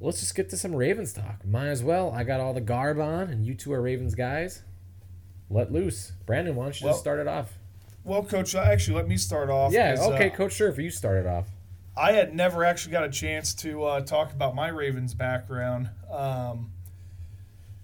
[0.00, 1.44] let's just get to some Ravens talk.
[1.46, 2.10] Might as well.
[2.10, 4.62] I got all the garb on, and you two are Ravens guys.
[5.48, 6.12] Let loose.
[6.26, 7.58] Brandon, why don't you Well, just start it off?
[8.04, 9.72] Well, Coach, actually, let me start off.
[9.72, 11.48] Yeah, okay, uh, Coach Sure, if you started off.
[11.96, 15.90] I had never actually got a chance to uh, talk about my Ravens background.
[16.10, 16.72] Um,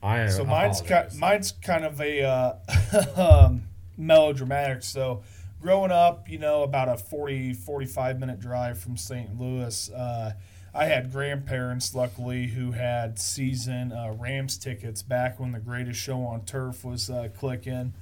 [0.03, 2.55] I So mine's ki- mine's kind of a uh,
[3.17, 3.65] um,
[3.97, 4.83] melodramatic.
[4.83, 5.23] So
[5.61, 9.39] growing up, you know, about a 40 45 minute drive from St.
[9.39, 10.33] Louis, uh,
[10.75, 16.23] I had grandparents, luckily, who had season uh, Rams tickets back when the greatest show
[16.23, 17.95] on turf was uh, clicking.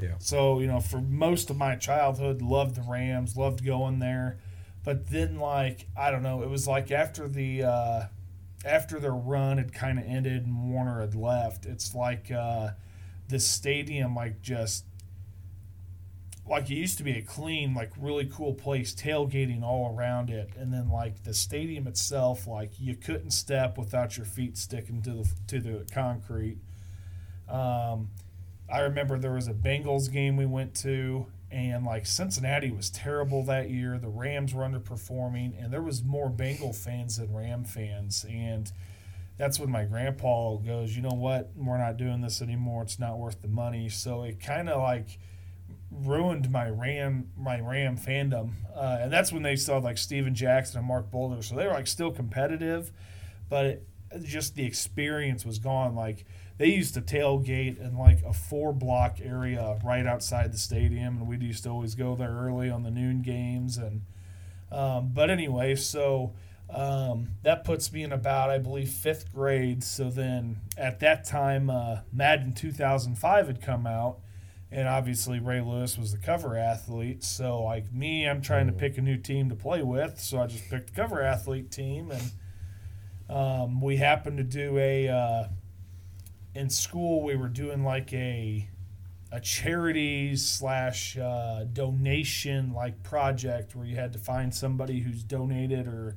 [0.00, 0.14] Yeah.
[0.18, 4.38] So you know, for most of my childhood, loved the Rams, loved going there.
[4.82, 8.02] But then, like I don't know, it was like after the uh,
[8.64, 11.66] after their run had kind of ended and Warner had left.
[11.66, 12.70] It's like uh,
[13.28, 14.84] the stadium, like just
[16.46, 20.50] like it used to be a clean, like really cool place, tailgating all around it,
[20.58, 25.10] and then like the stadium itself, like you couldn't step without your feet sticking to
[25.10, 26.58] the to the concrete.
[27.48, 28.08] Um,
[28.70, 33.44] I remember there was a Bengals game we went to, and like Cincinnati was terrible
[33.44, 33.98] that year.
[33.98, 38.24] The Rams were underperforming, and there was more Bengal fans than Ram fans.
[38.28, 38.70] And
[39.36, 41.50] that's when my grandpa goes, you know what?
[41.56, 42.82] We're not doing this anymore.
[42.82, 43.88] It's not worth the money.
[43.88, 45.18] So it kind of like
[45.90, 50.78] ruined my Ram my Ram fandom, uh, and that's when they saw like Steven Jackson
[50.78, 51.42] and Marc Bulger.
[51.42, 52.90] So they were like still competitive,
[53.48, 53.88] but it,
[54.22, 55.94] just the experience was gone.
[55.94, 56.24] Like
[56.58, 61.28] they used to tailgate in like a four block area right outside the stadium, and
[61.28, 63.76] we used to always go there early on the noon games.
[63.76, 64.02] And
[64.70, 66.32] um, but anyway, so
[66.70, 69.82] um, that puts me in about I believe fifth grade.
[69.82, 74.18] So then at that time, uh, Madden 2005 had come out.
[74.70, 77.22] And obviously, Ray Lewis was the cover athlete.
[77.22, 80.18] So, like me, I'm trying to pick a new team to play with.
[80.18, 82.10] So, I just picked the cover athlete team.
[82.10, 82.32] And
[83.28, 85.48] um, we happened to do a, uh,
[86.54, 88.68] in school, we were doing like a,
[89.32, 95.86] a charity slash uh, donation like project where you had to find somebody who's donated
[95.88, 96.16] or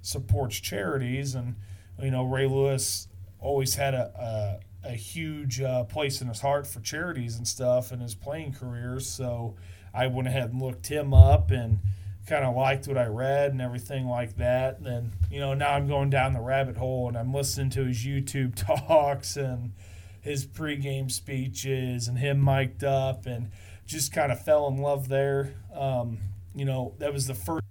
[0.00, 1.34] supports charities.
[1.34, 1.56] And,
[2.02, 3.08] you know, Ray Lewis
[3.40, 7.92] always had a, a a huge uh, place in his heart for charities and stuff
[7.92, 9.00] in his playing career.
[9.00, 9.56] So
[9.92, 11.78] I went ahead and looked him up and
[12.26, 14.78] kind of liked what I read and everything like that.
[14.78, 17.84] And then, you know, now I'm going down the rabbit hole and I'm listening to
[17.84, 18.54] his YouTube
[18.88, 19.72] talks and
[20.20, 23.50] his pregame speeches and him mic'd up and
[23.86, 25.54] just kind of fell in love there.
[25.74, 26.18] Um,
[26.54, 27.64] you know, that was the first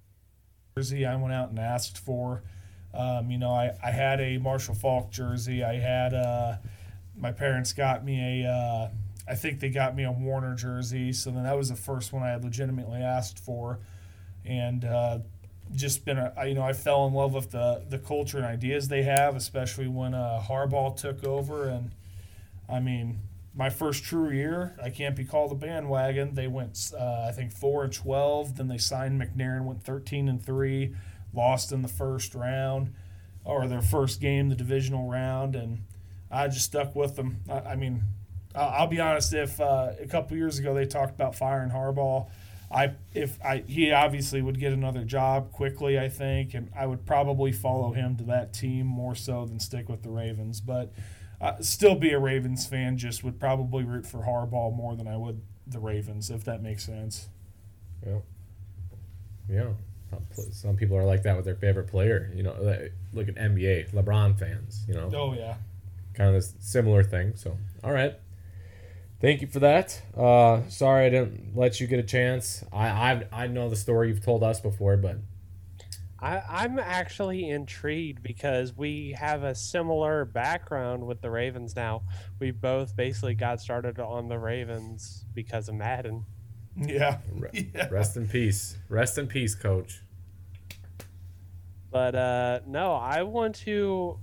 [0.75, 2.43] jersey I went out and asked for.
[2.93, 5.63] Um, you know, I, I had a Marshall Faulk jersey.
[5.63, 6.59] I had a
[7.15, 8.89] my parents got me a uh,
[9.27, 11.13] I think they got me a Warner jersey.
[11.13, 13.79] So then that was the first one I had legitimately asked for,
[14.45, 15.19] and uh,
[15.73, 18.87] just been a you know I fell in love with the the culture and ideas
[18.87, 21.67] they have, especially when uh, Harbaugh took over.
[21.67, 21.91] And
[22.69, 23.19] I mean,
[23.55, 26.35] my first true year, I can't be called a bandwagon.
[26.35, 28.57] They went uh, I think four and twelve.
[28.57, 30.95] Then they signed McNair, and went thirteen and three,
[31.33, 32.93] lost in the first round
[33.45, 35.83] or their first game, the divisional round, and
[36.31, 37.41] I just stuck with them.
[37.49, 38.03] I, I mean,
[38.55, 39.33] I'll, I'll be honest.
[39.33, 42.27] If uh, a couple years ago they talked about firing Harbaugh,
[42.73, 45.99] I if I he obviously would get another job quickly.
[45.99, 49.89] I think, and I would probably follow him to that team more so than stick
[49.89, 50.59] with the Ravens.
[50.59, 50.91] But
[51.39, 52.97] uh, still be a Ravens fan.
[52.97, 56.85] Just would probably root for Harbaugh more than I would the Ravens, if that makes
[56.85, 57.29] sense.
[58.05, 58.19] Yeah.
[59.49, 59.69] Yeah.
[60.51, 62.31] Some people are like that with their favorite player.
[62.35, 62.53] You know,
[63.13, 64.85] look at NBA, LeBron fans.
[64.87, 65.55] You know, Oh yeah.
[66.13, 67.33] kind of similar thing.
[67.35, 68.15] So, all right.
[69.23, 70.01] Thank you for that.
[70.17, 72.61] Uh, sorry I didn't let you get a chance.
[72.73, 75.15] I I, I know the story you've told us before, but
[76.19, 82.03] I, I'm actually intrigued because we have a similar background with the Ravens now.
[82.39, 86.25] We both basically got started on the Ravens because of Madden.
[86.75, 87.19] Yeah.
[87.31, 87.87] re- Yeah.
[87.89, 88.75] rest in peace.
[88.89, 90.01] Rest in peace, coach.
[91.91, 94.19] But uh, no, I want to.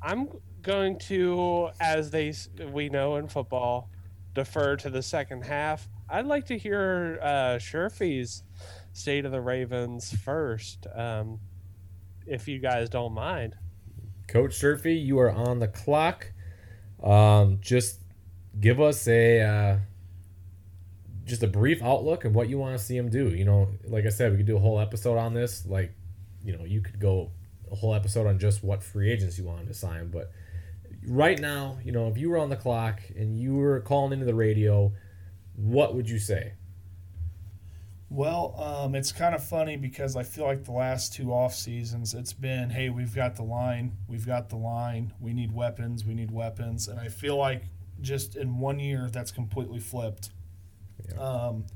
[0.00, 0.28] I'm
[0.62, 2.32] going to, as they
[2.72, 3.90] we know in football,
[4.38, 5.88] defer to the second half.
[6.08, 8.44] I'd like to hear uh, Sherfy's
[8.92, 11.40] state of the Ravens first, um,
[12.26, 13.56] if you guys don't mind.
[14.28, 16.32] Coach Sherfy, you are on the clock.
[17.02, 18.00] Um, just
[18.60, 19.78] give us a uh,
[21.24, 23.28] just a brief outlook of what you want to see him do.
[23.28, 25.66] You know, like I said, we could do a whole episode on this.
[25.66, 25.92] Like,
[26.44, 27.32] you know, you could go
[27.72, 30.10] a whole episode on just what free agents you wanted to sign.
[30.10, 30.30] But
[31.06, 34.24] right now, you know, if you were on the clock and you were calling into
[34.24, 34.92] the radio,
[35.54, 36.54] what would you say?
[38.10, 42.14] Well, um, it's kind of funny because I feel like the last two off seasons,
[42.14, 46.14] it's been, hey, we've got the line, we've got the line, we need weapons, we
[46.14, 47.64] need weapons, and I feel like
[48.00, 50.30] just in one year that's completely flipped.
[51.06, 51.20] Yeah.
[51.20, 51.66] Um,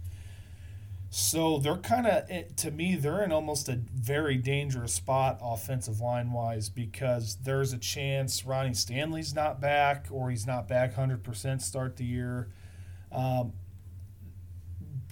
[1.14, 6.32] So they're kind of, to me, they're in almost a very dangerous spot offensive line
[6.32, 11.98] wise because there's a chance Ronnie Stanley's not back or he's not back 100% start
[11.98, 12.48] the year.
[13.12, 13.52] Um,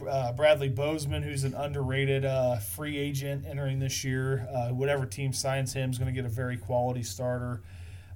[0.08, 5.34] uh, Bradley Bozeman, who's an underrated uh, free agent entering this year, uh, whatever team
[5.34, 7.60] signs him is going to get a very quality starter.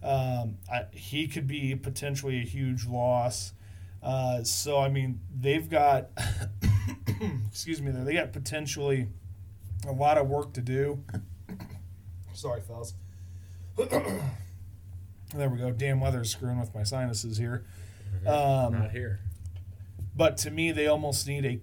[0.03, 3.53] Um, I, he could be potentially a huge loss.
[4.03, 6.09] Uh, so I mean, they've got
[7.49, 9.09] excuse me, there they got potentially
[9.87, 11.05] a lot of work to do.
[12.35, 12.95] Sorry, fellas.
[13.77, 15.71] there we go.
[15.71, 17.65] Damn weather's screwing with my sinuses here.
[18.27, 19.21] Um, Not here.
[20.17, 21.61] but to me, they almost need a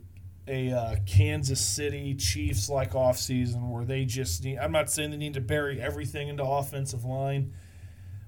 [0.48, 4.58] a uh, Kansas City Chiefs like offseason where they just need.
[4.58, 7.54] I'm not saying they need to bury everything into offensive line,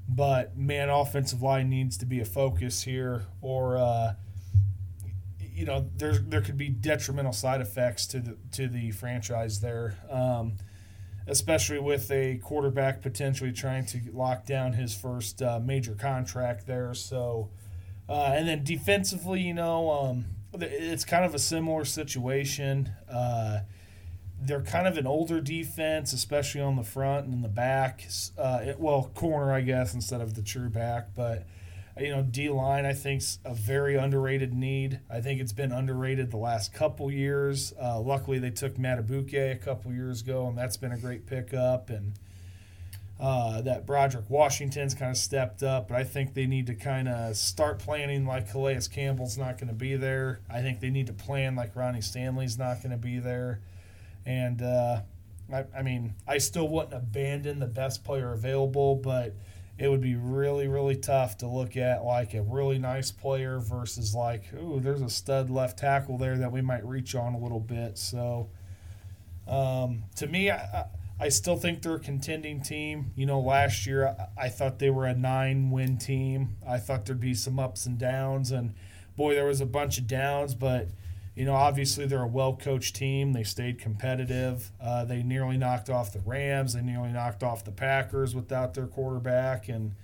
[0.07, 4.13] but man, offensive line needs to be a focus here, or uh,
[5.54, 9.97] you know, there there could be detrimental side effects to the to the franchise there.
[10.10, 10.58] Um,
[11.28, 16.93] especially with a quarterback potentially trying to lock down his first uh, major contract there.
[16.93, 17.49] So,
[18.10, 22.91] uh, and then defensively, you know, um, it's kind of a similar situation.
[23.10, 23.60] Uh,
[24.41, 28.06] they're kind of an older defense, especially on the front and in the back.
[28.38, 31.16] Uh, it, well, corner, I guess, instead of the true back.
[31.16, 31.47] But,
[32.00, 35.00] you know, D line, I think's a very underrated need.
[35.10, 37.74] I think it's been underrated the last couple years.
[37.82, 41.89] Uh, luckily, they took Madubuike a couple years ago, and that's been a great pickup.
[41.89, 42.14] And
[43.20, 47.08] uh, that Broderick Washington's kind of stepped up, but I think they need to kind
[47.08, 50.41] of start planning like Calais Campbell's not going to be there.
[50.50, 53.62] I think they need to plan like Ronnie Stanley's not going to be there.
[54.26, 55.02] And uh,
[55.54, 59.36] I, I mean, I still wouldn't abandon the best player available, but
[59.78, 64.13] it would be really, really tough to look at like a really nice player versus
[64.13, 67.59] like, ooh, there's a stud left tackle there that we might reach on a little
[67.59, 67.97] bit.
[67.97, 68.49] So
[69.47, 70.86] um, to me, I,
[71.19, 73.11] I still think they're a contending team.
[73.15, 74.07] You know, last year
[74.38, 76.57] I, I thought they were a nine win team.
[76.67, 78.76] I thought there'd be some ups and downs, and
[79.15, 80.89] boy, there was a bunch of downs, but
[81.36, 83.34] you know, obviously they're a well coached team.
[83.34, 84.71] They stayed competitive.
[84.79, 86.73] Uh, they nearly knocked off the Rams.
[86.73, 89.95] They nearly knocked off the Packers without their quarterback, and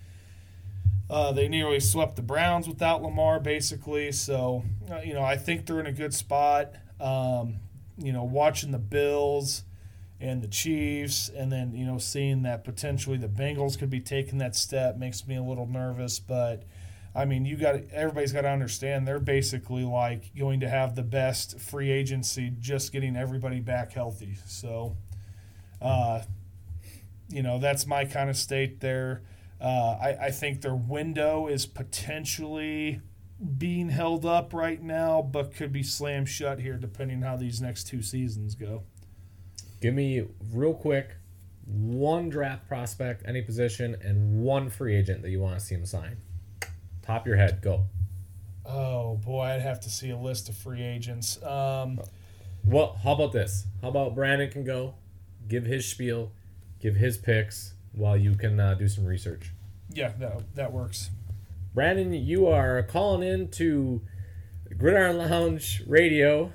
[1.09, 4.11] uh, they nearly swept the Browns without Lamar, basically.
[4.11, 6.73] So, uh, you know, I think they're in a good spot.
[6.99, 7.57] Um,
[7.97, 9.63] you know, watching the Bills
[10.19, 14.39] and the Chiefs, and then you know, seeing that potentially the Bengals could be taking
[14.39, 16.63] that step makes me a little nervous, but.
[17.15, 21.03] I mean, you got everybody's got to understand they're basically like going to have the
[21.03, 24.37] best free agency, just getting everybody back healthy.
[24.45, 24.95] So,
[25.81, 26.21] uh,
[27.29, 29.23] you know, that's my kind of state there.
[29.59, 33.01] Uh, I, I think their window is potentially
[33.57, 37.85] being held up right now, but could be slammed shut here depending how these next
[37.87, 38.83] two seasons go.
[39.81, 41.15] Give me real quick
[41.65, 45.85] one draft prospect, any position, and one free agent that you want to see him
[45.85, 46.17] sign.
[47.09, 47.85] Of your head, go.
[48.65, 51.41] Oh boy, I'd have to see a list of free agents.
[51.41, 51.99] Um,
[52.63, 53.65] well, how about this?
[53.81, 54.93] How about Brandon can go,
[55.47, 56.31] give his spiel,
[56.79, 59.51] give his picks while you can uh, do some research.
[59.91, 61.09] Yeah, that that works.
[61.73, 64.01] Brandon, you are calling in to
[64.77, 66.53] Gridiron Lounge Radio.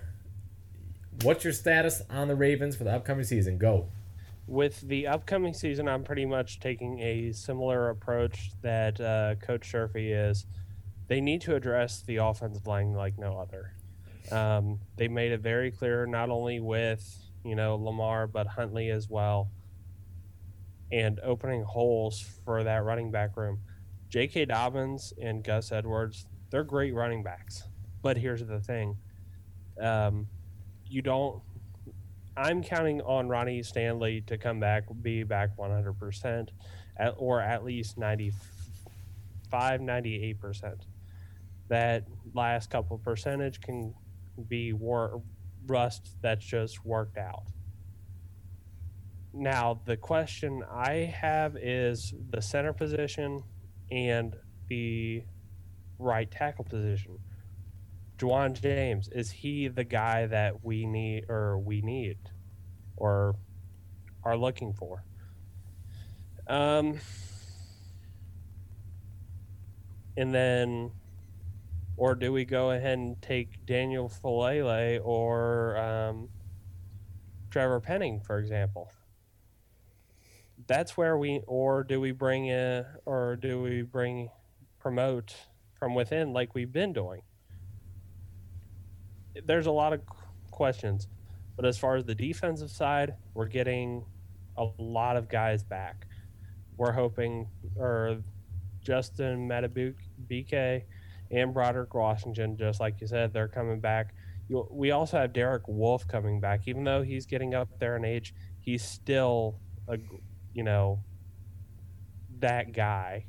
[1.23, 3.59] What's your status on the Ravens for the upcoming season?
[3.59, 3.89] Go.
[4.47, 10.31] With the upcoming season, I'm pretty much taking a similar approach that uh, Coach Sherfy
[10.31, 10.47] is.
[11.09, 13.73] They need to address the offensive line like no other.
[14.31, 17.05] Um, they made it very clear, not only with
[17.45, 19.51] you know Lamar, but Huntley as well,
[20.93, 23.61] and opening holes for that running back room.
[24.09, 24.47] J.K.
[24.47, 27.65] Dobbins and Gus Edwards, they're great running backs.
[28.03, 28.97] But here's the thing:
[29.81, 30.27] um,
[30.87, 31.43] you don't
[32.37, 36.49] I'm counting on Ronnie Stanley to come back, be back 100%,
[36.97, 40.81] at, or at least 95, 98%.
[41.69, 43.95] That last couple percentage can
[44.49, 45.23] be war,
[45.67, 47.45] rust that's just worked out.
[49.33, 53.43] Now, the question I have is the center position
[53.91, 54.37] and
[54.69, 55.23] the
[55.99, 57.19] right tackle position.
[58.25, 62.19] Ja'Wuan James, is he the guy that we need or we need
[62.97, 63.37] or
[64.23, 65.05] are looking for?
[66.47, 66.99] Um,
[70.17, 70.91] and then,
[71.97, 76.29] or do we go ahead and take Daniel Faalele or um,
[77.51, 78.91] Trevor Penning, for example?
[80.67, 84.31] That's where we, or do we bring in, or do we bring
[84.79, 85.35] promote
[85.79, 87.23] from within like we've been doing?
[89.45, 90.01] There's a lot of
[90.51, 91.09] questions.
[91.57, 94.05] But as far as the defensive side, we're getting
[94.57, 96.07] a lot of guys back.
[96.77, 98.19] We're hoping, or
[98.83, 100.83] Justin bk
[101.31, 104.15] and Broderick Washington, just like you said, they're coming back.
[104.49, 106.63] You, we also have Derek Wolfe coming back.
[106.67, 109.59] Even though he's getting up there in age, he's still
[109.89, 109.99] a,
[110.53, 111.03] you know,
[112.41, 113.25] that guy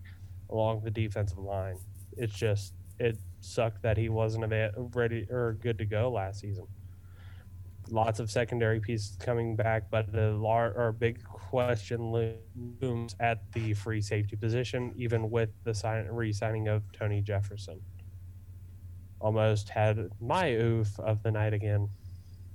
[0.49, 1.78] along the defensive line.
[2.18, 4.51] It's just it sucked that he wasn't
[4.93, 6.67] ready or good to go last season.
[7.89, 12.33] Lots of secondary pieces coming back, but the large or big question
[12.81, 17.79] looms at the free safety position, even with the sign, re-signing of Tony Jefferson.
[19.21, 21.87] Almost had my oof of the night again,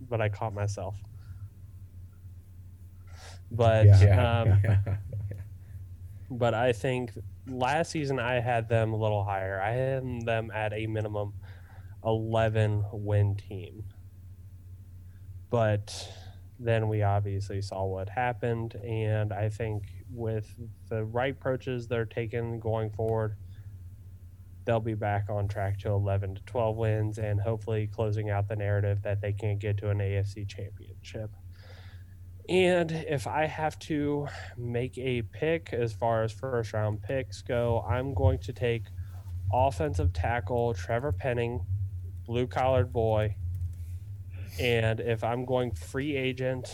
[0.08, 0.96] but I caught myself.
[3.52, 4.42] But yeah.
[4.42, 4.60] Um,
[6.30, 7.12] but I think
[7.46, 9.60] last season I had them a little higher.
[9.60, 11.34] I had them at a minimum
[12.04, 13.84] 11 win team.
[15.50, 16.12] But
[16.58, 18.74] then we obviously saw what happened.
[18.76, 20.54] And I think with
[20.88, 23.36] the right approaches they're taking going forward,
[24.64, 28.56] they'll be back on track to 11 to 12 wins and hopefully closing out the
[28.56, 31.30] narrative that they can't get to an AFC championship.
[32.50, 34.26] And if I have to
[34.58, 38.82] make a pick as far as first round picks go, I'm going to take
[39.52, 41.64] offensive tackle Trevor Penning,
[42.26, 43.36] blue collared boy.
[44.58, 46.68] And if I'm going free agent,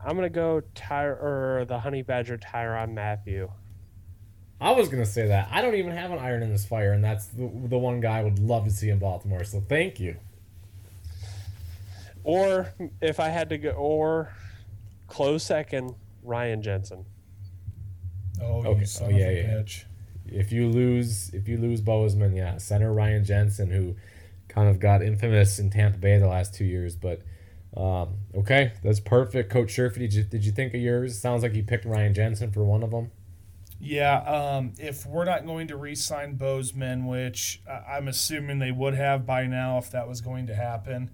[0.00, 3.48] I'm gonna go Ty- or the Honey Badger Tyrann Mathieu.
[4.60, 5.48] I was gonna say that.
[5.50, 8.20] I don't even have an iron in this fire, and that's the, the one guy
[8.20, 9.42] I would love to see in Baltimore.
[9.42, 10.16] So thank you.
[12.26, 14.32] Or if I had to go, or
[15.06, 17.04] close second, Ryan Jensen.
[18.42, 18.84] Oh, okay.
[19.00, 19.42] oh yeah, yeah.
[19.44, 19.84] Bitch.
[20.26, 23.94] If you lose, if you lose Bozeman, yeah, center Ryan Jensen, who
[24.48, 27.22] kind of got infamous in Tampa Bay the last two years, but.
[27.76, 29.52] Um, okay, that's perfect.
[29.52, 31.20] Coach Sherfy, did you, did you think of yours?
[31.20, 33.10] Sounds like you picked Ryan Jensen for one of them.
[33.78, 39.26] Yeah, um, if we're not going to re-sign Bozeman, which I'm assuming they would have
[39.26, 41.10] by now if that was going to happen,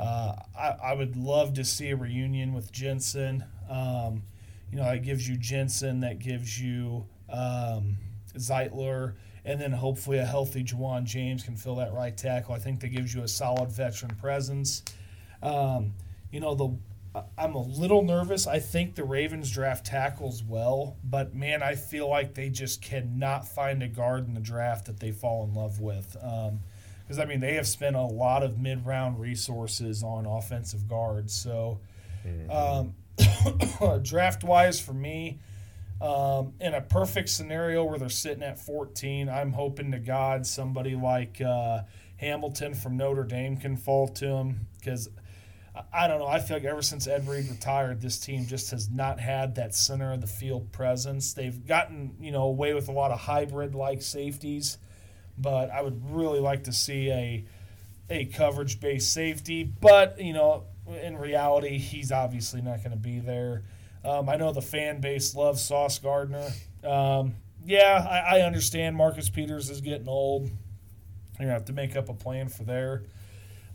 [0.00, 3.44] uh, I, I, would love to see a reunion with Jensen.
[3.68, 4.22] Um,
[4.70, 7.98] you know, that gives you Jensen, that gives you um,
[8.34, 12.54] Zeitler, and then hopefully a healthy Ja'Wuan James can fill that right tackle.
[12.54, 14.82] I think that gives you a solid veteran presence.
[15.42, 15.92] Um,
[16.32, 16.74] you know, the
[17.36, 18.46] I'm a little nervous.
[18.46, 23.46] I think the Ravens draft tackles well, but man, I feel like they just cannot
[23.46, 26.16] find a guard in the draft that they fall in love with.
[26.22, 26.60] Um,
[27.10, 31.34] because I mean they have spent a lot of mid round resources on offensive guards.
[31.34, 31.80] So,
[32.24, 32.48] mm-hmm.
[33.88, 35.40] um, draft wise for me,
[36.00, 40.94] um, in a perfect scenario where they're sitting at 14, I'm hoping to God somebody
[40.94, 41.80] like uh,
[42.18, 45.08] Hamilton from Notre Dame can fall to him because.
[45.94, 46.26] I don't know.
[46.26, 49.72] I feel like ever since Ed Reed retired, this team just has not had that
[49.72, 51.32] center of the field presence.
[51.32, 54.78] They've gotten, you know, away with a lot of hybrid like safeties
[55.40, 57.44] but I would really like to see a
[58.08, 59.64] a coverage based safety.
[59.64, 60.64] But you know,
[61.02, 63.62] in reality, he's obviously not going to be there.
[64.04, 66.50] Um, I know the fan base loves Sauce Gardner.
[66.82, 67.34] Um,
[67.64, 70.44] yeah, I, I, understand Marcus Peters is getting old.
[70.44, 73.02] You're gonna have to make up a plan for there.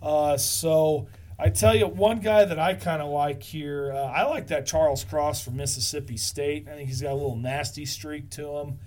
[0.02, 1.08] Uh, so
[1.38, 4.66] I tell you, one guy that I kind of like here, uh, I like that
[4.66, 6.68] Charles Cross from Mississippi State.
[6.68, 8.80] I think he's got a little nasty streak to him.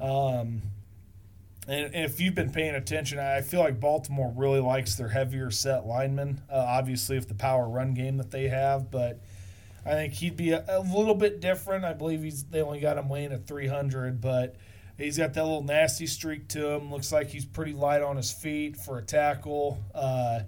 [0.00, 0.62] Um,
[1.68, 5.86] and if you've been paying attention, I feel like Baltimore really likes their heavier set
[5.86, 6.40] linemen.
[6.50, 9.20] Uh, obviously, with the power run game that they have, but
[9.84, 11.84] I think he'd be a, a, little bit different.
[11.84, 14.56] I believe he's they only got him weighing at 300, but
[14.96, 16.90] he's got that little nasty streak to him.
[16.90, 19.78] Looks like he's pretty light on his feet for a tackle.
[19.94, 20.40] Uh,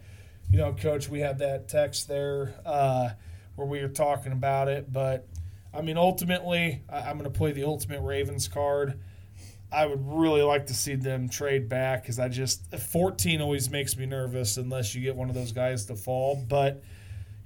[0.51, 3.11] you know, coach, we had that text there uh,
[3.57, 5.29] where we were talking about it, but
[5.73, 8.99] I mean, ultimately, I, I'm going to play the ultimate Ravens card.
[9.73, 13.97] I would really like to see them trade back because I just 14 always makes
[13.97, 16.45] me nervous unless you get one of those guys to fall.
[16.49, 16.83] But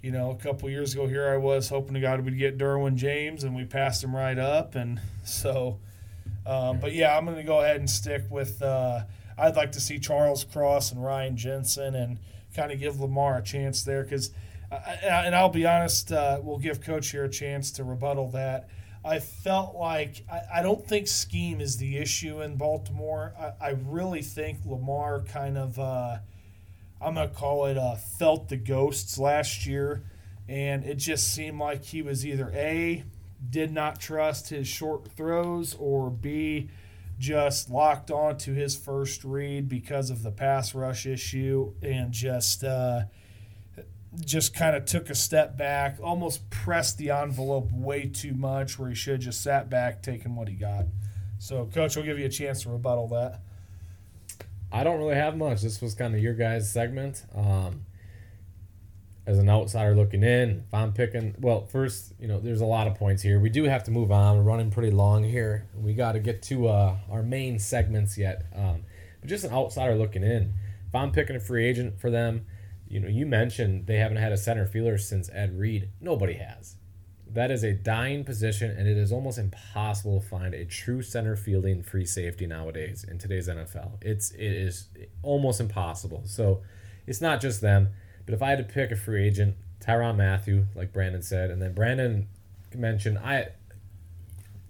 [0.05, 2.97] you know, a couple years ago, here I was hoping to God we'd get Derwin
[2.97, 4.75] James, and we passed him right up.
[4.75, 5.79] And so,
[6.47, 8.61] um, but yeah, I'm going to go ahead and stick with.
[8.61, 9.05] Uh,
[9.37, 12.19] I'd like to see Charles Cross and Ryan Jensen, and
[12.55, 14.31] kind of give Lamar a chance there because.
[14.73, 18.69] Uh, and I'll be honest, uh, we'll give Coach here a chance to rebuttal that.
[19.05, 23.35] I felt like I, I, don't think scheme is the issue in Baltimore.
[23.39, 26.19] I, I really think Lamar kind of uh,
[27.01, 30.05] I'm gonna call it uh, felt the ghosts last year,
[30.49, 33.05] and it just seemed like he was either a
[33.51, 36.71] did not trust his short throws or b
[37.19, 42.65] just locked on to his first read because of the pass rush issue and just
[42.65, 43.03] uh,
[44.21, 48.89] just kind of took a step back, almost pressed the envelope way too much where
[48.89, 50.87] he should just sat back, taking what he got.
[51.39, 53.41] So, coach, we'll give you a chance to rebuttal that.
[54.73, 55.63] I don't really have much.
[55.63, 57.25] This was kind of your guys' segment.
[57.35, 57.87] Um,
[59.27, 62.87] as an outsider looking in, if I'm picking, well, first, you know, there's a lot
[62.87, 63.41] of points here.
[63.41, 64.37] We do have to move on.
[64.37, 65.67] We're running pretty long here.
[65.75, 68.45] We got to get to uh, our main segments yet.
[68.55, 68.83] Um,
[69.21, 70.53] but just an outsider looking in,
[70.87, 72.45] if I'm picking a free agent for them,
[72.89, 75.91] you know, you mentioned they haven't had a center fielder since Ed Reed.
[76.01, 76.77] Nobody has.
[77.27, 81.35] That is a dying position, and it is almost impossible to find a true center
[81.35, 83.93] fielding free safety nowadays in today's NFL.
[84.03, 84.89] It's it is
[85.23, 86.23] almost impossible.
[86.27, 86.63] So
[87.07, 87.89] it's not just them.
[88.25, 91.61] But if I had to pick a free agent, Tyrann Mathieu, like Brandon said, and
[91.61, 92.29] then Brandon
[92.75, 93.49] mentioned, I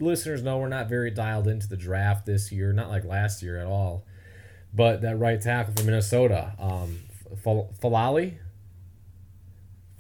[0.01, 3.59] listeners know we're not very dialed into the draft this year, not like last year
[3.59, 4.05] at all.
[4.73, 7.01] But that right tackle from Minnesota, um,
[7.35, 8.37] Falali,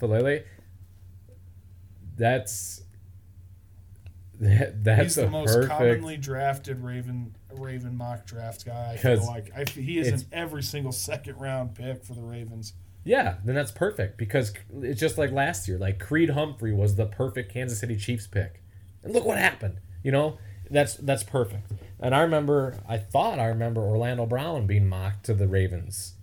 [0.01, 0.45] Faalele,
[2.16, 2.82] that's
[4.41, 5.72] that, that's He's the most perfect.
[5.72, 8.93] commonly drafted Raven Raven mock draft guy.
[8.95, 12.72] I feel like I, he is an every single second round pick for the Ravens.
[13.05, 15.78] Yeah, then that's perfect because it's just like last year.
[15.78, 18.62] Like Creed Humphrey was the perfect Kansas City Chiefs pick,
[19.03, 19.78] and look what happened.
[20.03, 20.39] You know,
[20.70, 21.70] that's that's perfect.
[22.01, 26.14] And I remember, I thought I remember Orlando Brown being mocked to the Ravens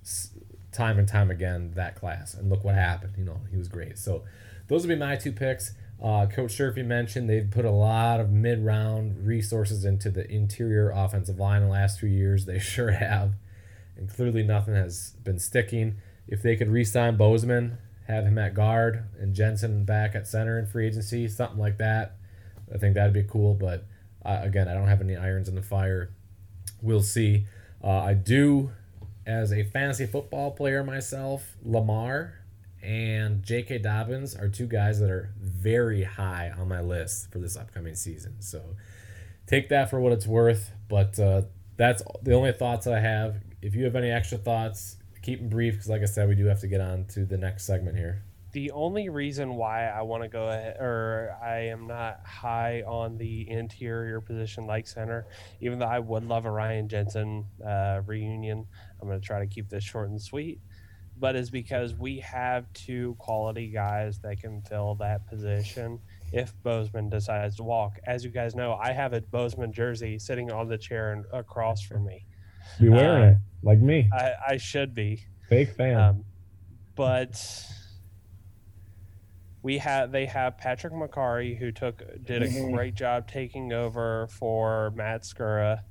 [0.72, 3.14] time and time again that class, and look what happened.
[3.18, 3.98] You know, he was great.
[3.98, 4.24] So
[4.68, 5.74] those would be my two picks.
[6.02, 11.38] Uh, Coach Sherfy mentioned they've put a lot of mid-round resources into the interior offensive
[11.38, 12.46] line in the last few years.
[12.52, 13.34] They sure have,
[13.96, 15.98] and clearly nothing has been sticking.
[16.28, 20.66] If they could re-sign Bozeman, have him at guard, and Jensen back at center in
[20.66, 22.16] free agency, something like that,
[22.74, 23.54] I think that'd be cool.
[23.54, 23.86] But
[24.26, 26.12] uh, again, I don't have any irons in the fire.
[26.82, 27.46] We'll see.
[27.84, 28.72] Uh, I do,
[29.26, 32.42] as a fantasy football player myself, Lamar
[32.84, 33.80] and J.K.
[33.80, 38.42] Dobbins are two guys that are very high on my list for this upcoming season.
[38.42, 38.76] So
[39.46, 40.72] take that for what it's worth.
[40.90, 41.44] But uh,
[41.78, 43.38] that's the only thoughts I have.
[43.62, 46.46] If you have any extra thoughts, keep them brief because, like I said, we do
[46.46, 48.24] have to get on to the next segment here.
[48.52, 53.18] The only reason why I want to go ahead, or I am not high on
[53.18, 55.26] the interior position like center,
[55.62, 58.66] even though I would love a Ryan Jensen uh, reunion,
[59.02, 60.60] I'm going to try to keep this short and sweet.
[61.18, 66.00] But is because we have two quality guys that can fill that position
[66.34, 68.00] if Bozeman decides to walk.
[68.06, 71.84] As you guys know, I have a Bozeman jersey sitting on the chair and across
[71.84, 72.26] from me.
[72.80, 75.26] Be wearing it, like me, I, I should be.
[75.48, 75.96] fake fan.
[75.96, 76.26] Um,
[76.96, 77.36] but
[79.64, 84.92] we have they have Patrick Mekari who took did a great job taking over for
[84.96, 85.82] Matt Skura,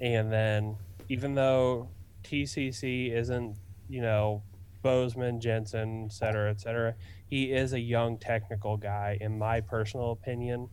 [0.00, 0.76] and then
[1.08, 1.90] even though
[2.24, 3.56] TCC isn't
[3.88, 4.42] you know
[4.82, 6.94] Bozeman, Jensen, et cetera, et cetera,
[7.26, 10.68] he is a young technical guy in my personal opinion.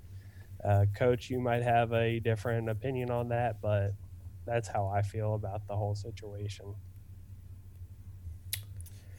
[0.63, 3.91] Uh, Coach, you might have a different opinion on that, but
[4.45, 6.73] that's how I feel about the whole situation.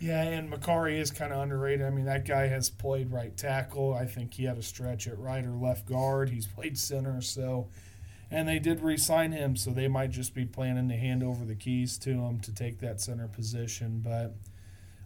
[0.05, 1.87] Yeah, and Mekari is kind of underrated.
[1.87, 3.95] I mean, that guy has played right tackle.
[3.95, 6.29] I think he had a stretch at right or left guard.
[6.29, 7.69] He's played center, so
[8.31, 11.55] and they did re-sign him, so they might just be planning to hand over the
[11.55, 14.05] keys to him to take that center position.
[14.05, 14.35] But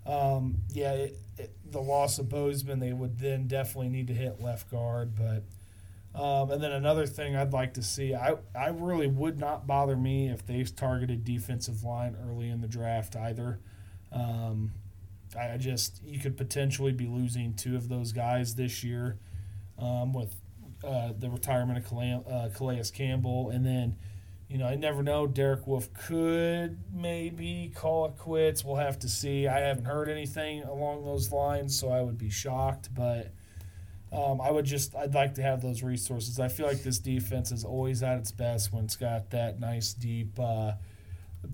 [0.05, 4.40] um, yeah, it, it, the loss of Bozeman, they would then definitely need to hit
[4.40, 5.12] left guard.
[5.14, 5.44] But
[6.20, 9.94] um, and then another thing I'd like to see, I I really would not bother
[9.94, 13.61] me if they've targeted defensive line early in the draft either.
[14.11, 14.72] Um,
[15.39, 19.18] I just you could potentially be losing two of those guys this year
[19.78, 20.34] um, with
[20.84, 23.97] uh, the retirement of Calais, uh, Calais Campbell, and then
[24.49, 25.26] you know I never know.
[25.26, 28.64] Derek Wolfe could maybe call it quits.
[28.64, 29.47] We'll have to see.
[29.47, 32.89] I haven't heard anything along those lines, so I would be shocked.
[32.95, 33.32] But
[34.12, 36.41] um, I would just I'd like to have those resources.
[36.41, 39.93] I feel like this defense is always at its best when it's got that nice
[39.93, 40.39] deep.
[40.39, 40.72] Uh,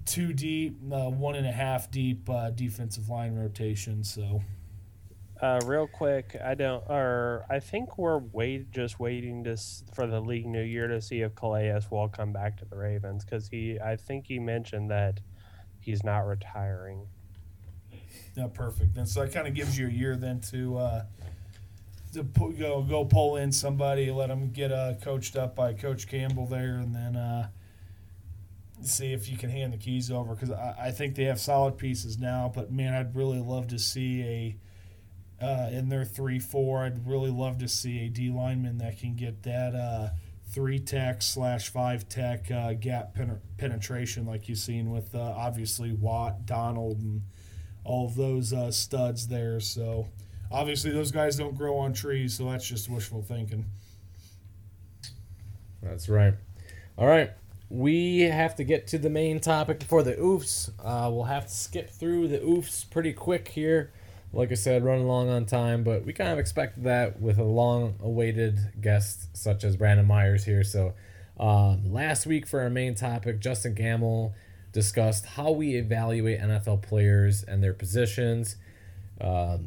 [0.04, 4.04] two deep, uh, one and a half deep uh, defensive line rotation.
[4.04, 4.42] So
[5.40, 10.06] Uh, real quick, I don't, or I think we're wait just waiting to s- for
[10.06, 13.48] the league new year to see if Calais will come back to the Ravens because
[13.48, 15.20] he, I think he mentioned that
[15.80, 17.06] he's not retiring.
[18.36, 18.96] yeah, perfect.
[18.96, 21.04] And so that kind of gives you a year then to uh,
[22.14, 26.46] to go go pull in somebody, let them get uh, coached up by Coach Campbell
[26.46, 27.48] there, and then uh,
[28.86, 31.76] see if you can hand the keys over because I, I think they have solid
[31.78, 32.50] pieces now.
[32.54, 36.84] But man, I'd really love to see a uh, in their three four.
[36.84, 40.10] I'd really love to see a D lineman that can get that uh,
[40.50, 45.92] three tech slash five tech uh, gap pen- penetration, like you've seen with uh, obviously
[45.92, 47.22] Watt, Donald, and
[47.84, 49.60] all of those uh, studs there.
[49.60, 50.08] So
[50.50, 53.66] obviously those guys don't grow on trees, so that's just wishful thinking.
[55.82, 56.34] That's right.
[56.96, 57.32] All right.
[57.74, 60.70] We have to get to the main topic before the oofs.
[60.78, 63.92] Uh, we'll have to skip through the oofs pretty quick here.
[64.32, 67.42] Like I said, running along on time, but we kind of expected that with a
[67.42, 70.62] long awaited guest such as Brandon Meyers here.
[70.62, 70.94] So,
[71.36, 74.34] um, last week for our main topic, Justin Gamble
[74.70, 78.54] discussed how we evaluate NFL players and their positions.
[79.20, 79.66] Um,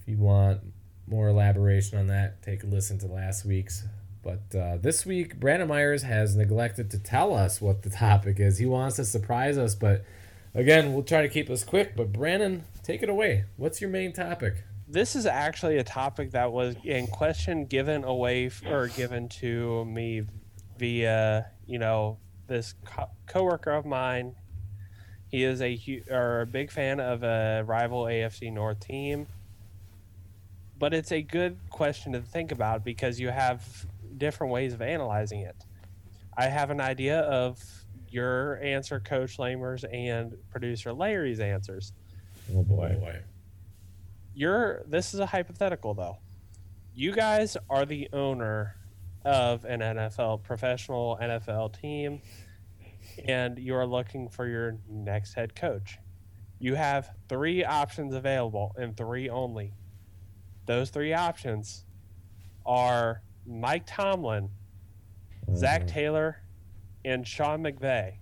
[0.00, 0.62] if you want
[1.06, 3.84] more elaboration on that, take a listen to last week's.
[4.26, 8.58] But uh, this week, Brandon Meyers has neglected to tell us what the topic is.
[8.58, 10.04] He wants to surprise us, but
[10.52, 11.94] again, we'll try to keep this quick.
[11.94, 13.44] But Brandon, take it away.
[13.56, 14.64] What's your main topic?
[14.88, 20.22] This is actually a topic that was in question given away or given to me
[20.76, 22.18] via, you know,
[22.48, 24.34] this co- coworker of mine.
[25.28, 29.28] He is a or a big fan of a rival AFC North team.
[30.76, 35.40] But it's a good question to think about because you have different ways of analyzing
[35.40, 35.56] it.
[36.36, 37.62] I have an idea of
[38.08, 41.92] your answer, Coach Lamers, and producer Larry's answers.
[42.54, 42.94] Oh boy.
[42.96, 43.20] Oh, boy.
[44.34, 46.18] You're this is a hypothetical though.
[46.94, 48.76] You guys are the owner
[49.24, 52.20] of an NFL professional NFL team
[53.26, 55.98] and you are looking for your next head coach.
[56.58, 59.74] You have three options available and three only.
[60.66, 61.84] Those three options
[62.64, 64.50] are Mike Tomlin,
[65.54, 66.42] Zac Taylor,
[67.04, 68.18] and Sean McVay.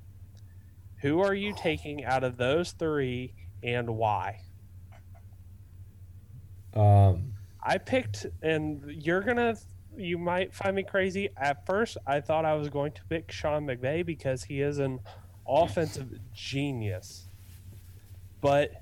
[1.01, 4.41] Who are you taking out of those three and why?
[6.75, 9.57] Um, I picked, and you're gonna,
[9.97, 11.31] you might find me crazy.
[11.37, 15.01] At first, I thought I was going to pick Sean McVay because he is an
[15.47, 17.29] offensive genius.
[18.41, 18.73] But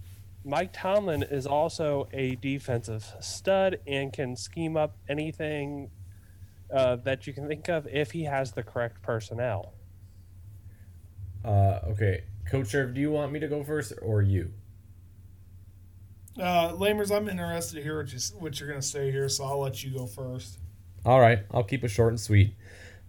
[0.44, 5.90] Mike Tomlin is also a defensive stud and can scheme up anything
[6.72, 9.74] uh, that you can think of if he has the correct personnel.
[11.44, 14.52] uh, okay, Coach Sherfy, do you want me to go first or you?
[16.38, 19.44] Uh, Lamers, I'm interested to hear what, you, what you're going to say here, so
[19.44, 20.58] I'll let you go first.
[21.04, 22.54] All right, I'll keep it short and sweet.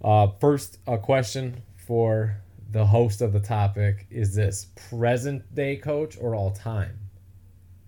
[0.03, 2.37] Uh, first, a question for
[2.71, 6.99] the host of the topic is this present day coach or all time?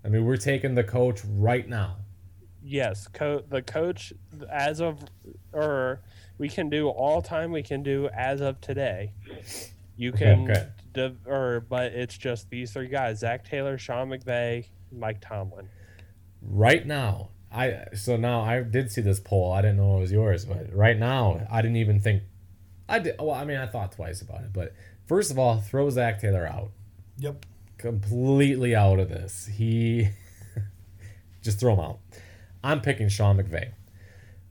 [0.05, 1.97] I mean, we're taking the coach right now.
[2.67, 4.11] Yes, co- the coach
[4.51, 4.99] as of,
[5.53, 6.01] or
[6.39, 7.51] we can do all time.
[7.51, 9.13] We can do as of today.
[9.97, 10.67] You can, okay.
[10.91, 15.69] div- or but it's just these three guys: Zac Taylor, Sean McVay, Mike Tomlin.
[16.41, 19.51] Right now, I so now I did see this poll.
[19.53, 22.23] I didn't know it was yours, but right now I didn't even think.
[22.89, 23.15] I did.
[23.19, 24.73] Well, I mean, I thought twice about it, but
[25.05, 26.71] first of all, throw Zac Taylor out.
[27.19, 27.45] Yep.
[27.77, 29.45] completely out of this.
[29.53, 30.09] He
[31.43, 31.99] just throw him out.
[32.65, 33.73] I'm picking Sean McVay.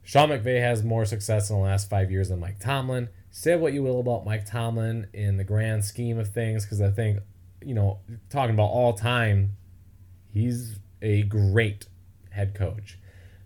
[0.01, 3.09] Sean McVay has more success in the last five years than Mike Tomlin.
[3.29, 6.91] Say what you will about Mike Tomlin in the grand scheme of things, because I
[6.91, 7.19] think,
[7.61, 7.99] you know,
[8.29, 9.57] talking about all time,
[10.31, 11.87] he's a great
[12.31, 12.97] head coach.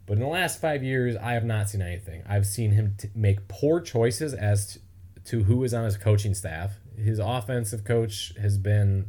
[0.06, 2.22] But in the last five years, I have not seen anything.
[2.28, 4.80] I've seen him t- make poor choices as to,
[5.26, 6.74] to who is on his coaching staff.
[6.96, 9.08] His offensive coach has been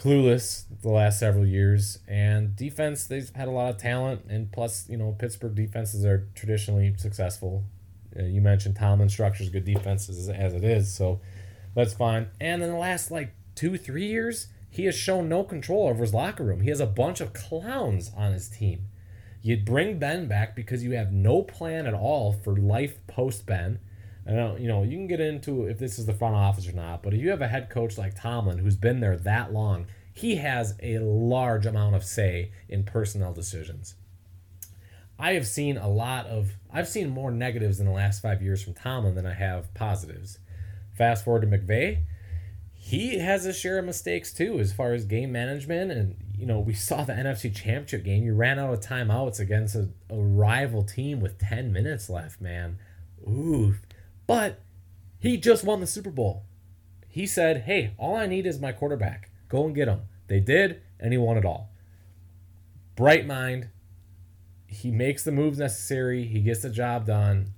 [0.00, 4.88] clueless the last several years and defense they've had a lot of talent and plus
[4.88, 7.64] you know pittsburgh defenses are traditionally successful.
[8.18, 11.20] Uh, you mentioned tomlin structures good defenses as it is so
[11.74, 12.28] that's fine.
[12.40, 16.14] And in the last like two three years he has shown no control over his
[16.14, 16.62] locker room.
[16.62, 18.86] He has a bunch of clowns on his team.
[19.42, 23.80] You'd bring ben back because you have no plan at all for life post ben
[24.30, 26.68] I don't, uh, you know, you can get into if this is the front office
[26.68, 29.52] or not, but if you have a head coach like Tomlin who's been there that
[29.52, 33.96] long, he has a large amount of say in personnel decisions.
[35.18, 38.62] I have seen a lot of, I've seen more negatives in the last five years
[38.62, 40.38] from Tomlin than I have positives.
[40.96, 42.02] Fast forward to McVay,
[42.74, 45.90] he has a share of mistakes too, as far as game management.
[45.90, 48.22] And, you know, we saw the NFC Championship game.
[48.22, 52.78] You ran out of timeouts against a, a rival team with 10 minutes left, man.
[53.28, 53.74] Ooh.
[54.30, 54.60] But
[55.18, 56.44] he just won the Super Bowl.
[57.08, 59.28] He said, hey, all I need is my quarterback.
[59.48, 60.02] Go and get him.
[60.28, 61.72] They did, and he won it all.
[62.94, 63.70] Bright mind.
[64.68, 66.26] He makes the moves necessary.
[66.26, 67.54] He gets the job done.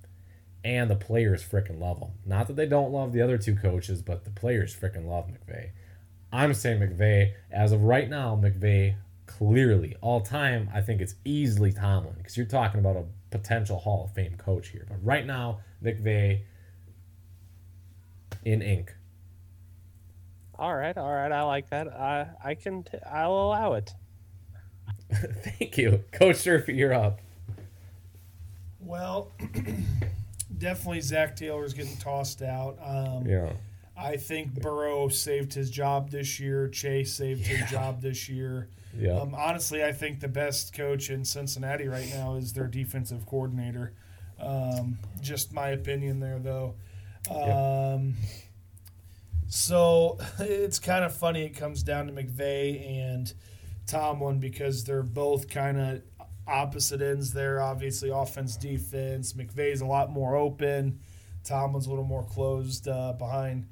[0.65, 2.13] And the players freaking love him.
[2.25, 5.73] Not that they don't love the other two coaches, but the players freaking love McVay.
[6.33, 8.95] I'm saying McVay, as of right now, McVay
[9.27, 14.05] clearly all time, I think it's easily Tomlin because you're talking about a potential Hall
[14.05, 14.87] of Fame coach here.
[14.89, 16.45] But right now, McVay
[18.45, 18.95] in ink.
[20.59, 21.33] All right, all right.
[21.33, 21.89] I like that.
[21.89, 22.85] I I can.
[22.85, 23.93] T- I'll allow it.
[25.13, 26.77] Thank you, Coach Sherfy.
[26.77, 27.21] You're up.
[28.81, 29.31] Well,
[30.59, 32.79] definitely Zac Taylor's getting tossed out.
[32.85, 33.53] Um, Yeah.
[33.97, 36.67] I think Burrow saved his job this year.
[36.69, 37.57] Chase saved Yeah.
[37.59, 38.69] his job this year.
[38.99, 39.19] Yeah.
[39.21, 43.93] Um, honestly, I think the best coach in Cincinnati right now is their defensive coordinator.
[44.41, 46.75] Um, just my opinion there, though.
[47.31, 48.15] Um,
[49.49, 51.45] So it's kind of funny.
[51.45, 53.33] It comes down to McVay and
[53.87, 56.03] Tomlin because they're both kind of
[56.47, 57.61] opposite ends there.
[57.61, 59.35] Obviously, offense, defense.
[59.35, 61.01] McVay's a lot more open.
[61.45, 63.67] Tomlin's a little more closed uh, behind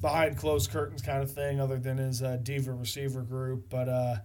[0.00, 3.68] behind closed curtains kind of thing, other than his uh, diva receiver group.
[3.68, 4.16] But uh,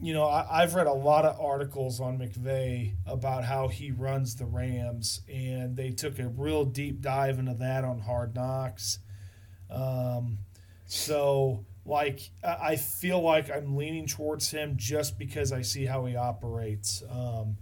[0.00, 4.36] you know, I, I've read a lot of articles on McVay about how he runs
[4.36, 9.00] the Rams, and they took a real deep dive into that on Hard Knocks.
[9.70, 10.38] Um,
[10.86, 16.04] so, like, I I feel like I'm leaning towards him just because I see how
[16.04, 17.02] he operates.
[17.10, 17.56] Um,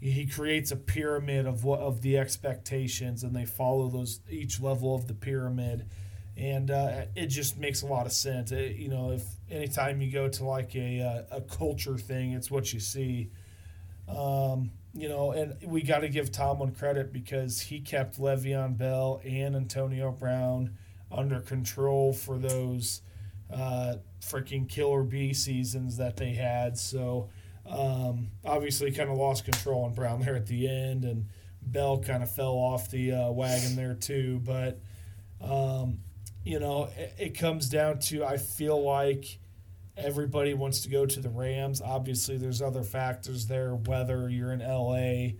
[0.00, 4.94] he creates a pyramid of what of the expectations, and they follow those each level
[4.94, 5.86] of the pyramid,
[6.38, 8.52] and uh, it just makes a lot of sense.
[8.52, 12.50] It- you know, if anytime you go to like a uh, a culture thing, it's
[12.50, 13.30] what you see.
[14.08, 19.20] Um, you know, and we got to give Tomlin credit because he kept Le'Veon Bell
[19.24, 20.76] and Antonio Brown
[21.12, 23.02] under control for those
[23.52, 26.78] uh, freaking killer bee seasons that they had.
[26.78, 27.28] So
[27.66, 31.26] um, obviously, kind of lost control on Brown there at the end, and
[31.62, 34.40] Bell kind of fell off the uh, wagon there too.
[34.44, 34.80] But
[35.40, 35.98] um,
[36.48, 39.38] you know, it, it comes down to I feel like
[39.98, 41.82] everybody wants to go to the Rams.
[41.82, 45.34] Obviously, there's other factors there, whether you're in LA,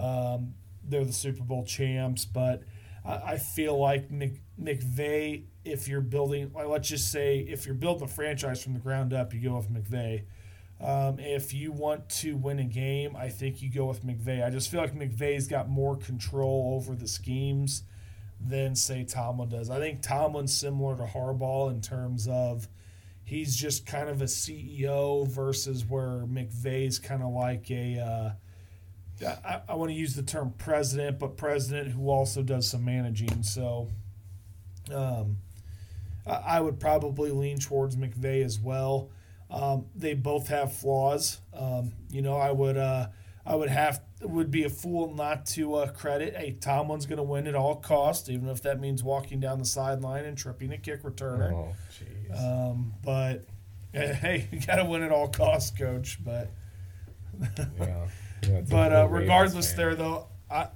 [0.00, 0.54] um,
[0.84, 2.62] they're the Super Bowl champs, but
[3.04, 7.74] I, I feel like Mc, McVay, if you're building, like, let's just say, if you're
[7.74, 10.22] building a franchise from the ground up, you go with McVay.
[10.80, 14.44] Um, if you want to win a game, I think you go with McVay.
[14.46, 17.82] I just feel like McVay's got more control over the schemes
[18.46, 19.70] than say Tomlin does.
[19.70, 22.68] I think Tomlin's similar to Harbaugh in terms of
[23.24, 27.98] he's just kind of a CEO versus where McVay's kind of like a.
[27.98, 28.30] Uh,
[29.44, 33.42] I, I want to use the term president, but president who also does some managing.
[33.44, 33.88] So,
[34.92, 35.36] um,
[36.26, 39.10] I, would probably lean towards McVay as well.
[39.50, 41.40] Um, they both have flaws.
[41.52, 43.08] Um, you know, I would uh,
[43.44, 46.36] I would have would be a fool not to uh, credit.
[46.36, 49.64] Hey, Tomlin's going to win at all costs, even if that means walking down the
[49.64, 51.52] sideline and tripping a kick returner.
[51.52, 52.40] Oh, jeez.
[52.40, 53.44] Um, but
[53.94, 56.18] eh, hey, you got to win at all costs, coach.
[56.24, 56.50] But
[57.78, 58.06] yeah.
[58.44, 59.76] Yeah, but uh, regardless, fan.
[59.76, 60.66] there though, I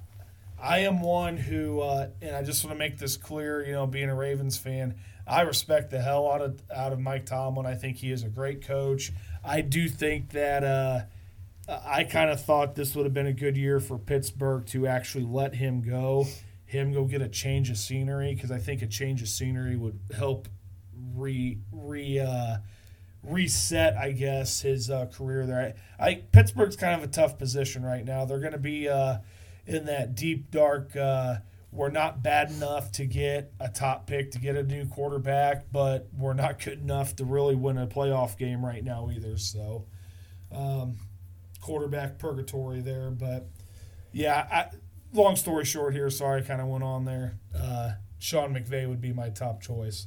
[0.63, 3.67] I am one who, uh, and I just want to make this clear.
[3.67, 4.95] You know, being a Ravens fan,
[5.27, 7.67] I respect the hell out of out of Mike Tomlin.
[7.67, 9.11] I think he is a great coach.
[9.45, 11.09] I do think that.
[11.69, 15.25] I kind of thought this would have been a good year for Pittsburgh to actually
[15.25, 16.27] let him go,
[16.65, 19.99] him go get a change of scenery because I think a change of scenery would
[20.17, 20.49] help
[21.15, 22.59] re re uh,
[23.25, 25.75] reset, I guess, his uh, career there.
[25.99, 28.25] I, I Pittsburgh's kind of a tough position right now.
[28.25, 29.19] They're going to be uh,
[29.67, 30.95] in that deep dark.
[30.95, 31.39] Uh,
[31.73, 36.09] we're not bad enough to get a top pick to get a new quarterback, but
[36.17, 39.37] we're not good enough to really win a playoff game right now either.
[39.37, 39.87] So.
[40.53, 40.97] Um,
[41.67, 43.11] quarterback purgatory there.
[43.11, 43.49] But
[44.13, 44.77] yeah, I,
[45.13, 47.41] long story short here, sorry kind of went on there.
[47.53, 50.07] Uh, Sean McVay would be my top choice.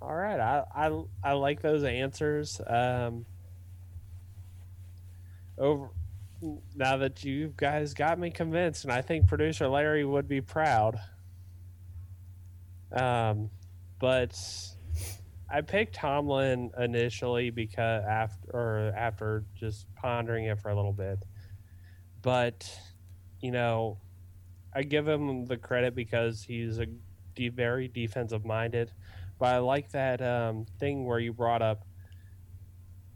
[0.00, 2.60] All right, I I, I like those answers.
[2.66, 3.26] Um,
[5.58, 5.90] over
[6.74, 10.98] now that you guys got me convinced, and I think producer Larry would be proud.
[12.90, 13.50] Um,
[13.98, 14.34] but
[15.48, 21.24] I picked Tomlin initially because after or after just pondering it for a little bit,
[22.22, 22.68] but
[23.40, 23.98] you know,
[24.74, 26.86] I give him the credit because he's a
[27.34, 28.92] de- very defensive minded.
[29.38, 31.84] But I like that um, thing where you brought up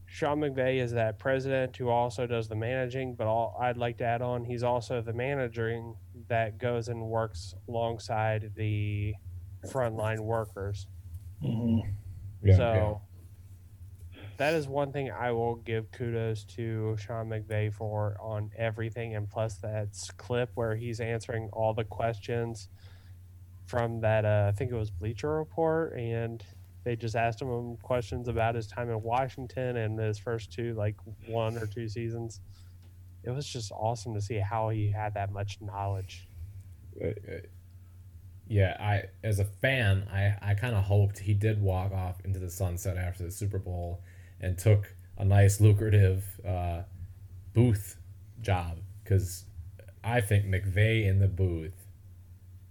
[0.07, 4.05] Sean McVay is that president who also does the managing, but all, I'd like to
[4.05, 5.95] add on he's also the managing
[6.29, 9.15] that goes and works alongside the
[9.67, 10.89] frontline workers.
[12.43, 13.01] Yeah, so
[14.41, 19.29] that is one thing I will give kudos to Sean McVay for on everything, and
[19.29, 22.69] plus that clip where he's answering all the questions
[23.67, 24.25] from that.
[24.25, 26.43] Uh, I think it was Bleacher Report, and
[26.85, 30.97] they just asked him questions about his time in Washington and his first two, like
[31.27, 32.41] one or two seasons.
[33.23, 36.27] It was just awesome to see how he had that much knowledge.
[36.99, 37.09] Uh,
[38.51, 42.41] yeah, I as a fan, I I kind of hoped he did walk off into
[42.41, 44.03] the sunset after the Super Bowl
[44.41, 46.83] and took a nice lucrative uh,
[47.55, 47.97] booth
[48.43, 49.45] job because
[50.03, 51.87] I think McVay in the booth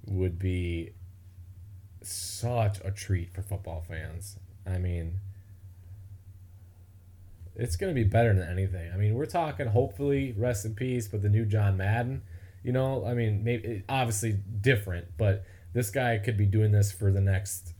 [0.05, 0.91] would be
[2.03, 4.37] such a treat for football fans.
[4.67, 5.21] I mean,
[7.55, 8.91] it's going to be better than anything.
[8.93, 12.23] I mean, we're talking hopefully rest in peace, but the new John Madden,
[12.63, 17.11] you know, I mean, maybe obviously different, but this guy could be doing this for
[17.11, 17.73] the next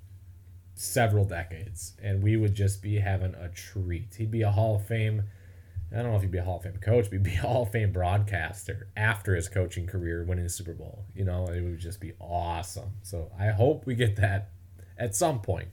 [0.75, 4.15] several decades, and we would just be having a treat.
[4.17, 5.23] He'd be a Hall of Fame.
[5.91, 7.41] I don't know if he'd be a Hall of Fame coach, but he'd be a
[7.41, 11.03] Hall of Fame broadcaster after his coaching career, winning the Super Bowl.
[11.15, 12.91] You know, it would just be awesome.
[13.01, 14.51] So I hope we get that
[14.97, 15.69] at some point.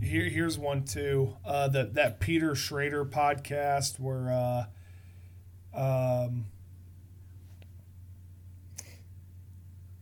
[0.00, 1.36] Here, here's one too.
[1.44, 4.30] Uh, that that Peter Schrager podcast where,
[5.74, 6.46] uh, um,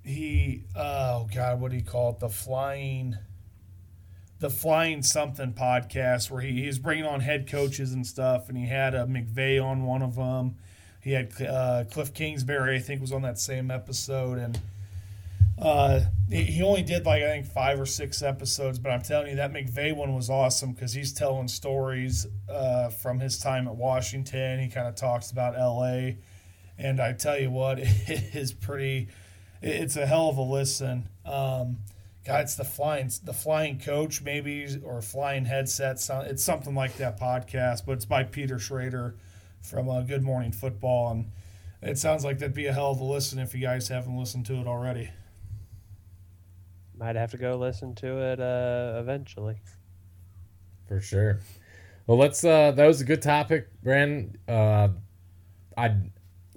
[0.08, 2.20] he oh god, what do you call it?
[2.20, 3.16] The flying,
[4.40, 8.66] the flying something podcast where he, he's bringing on head coaches and stuff, and he
[8.66, 10.56] had a McVay on one of them.
[11.00, 14.58] He had uh, Cliff Kingsbury, I think, was on that same episode, and
[15.60, 16.00] uh,
[16.30, 19.52] he only did like I think five or six episodes, but I'm telling you that
[19.52, 24.60] McVay one was awesome because he's telling stories uh, from his time at Washington.
[24.60, 26.18] He kind of talks about L.A.
[26.78, 29.08] And I tell you what, it is pretty.
[29.60, 31.08] It's a hell of a listen.
[31.24, 31.78] Um,
[32.24, 35.96] God, it's the flying the flying coach maybe or flying headset.
[36.26, 39.14] It's something like that podcast, but it's by Peter Schrager
[39.62, 41.32] from uh, Good Morning Football, and
[41.82, 44.46] it sounds like that'd be a hell of a listen if you guys haven't listened
[44.46, 45.10] to it already.
[46.96, 49.60] Might have to go listen to it uh, eventually.
[50.86, 51.40] For sure.
[52.06, 52.44] Well, let's.
[52.44, 54.36] Uh, that was a good topic, Brandon.
[54.48, 54.88] Uh,
[55.76, 55.94] I,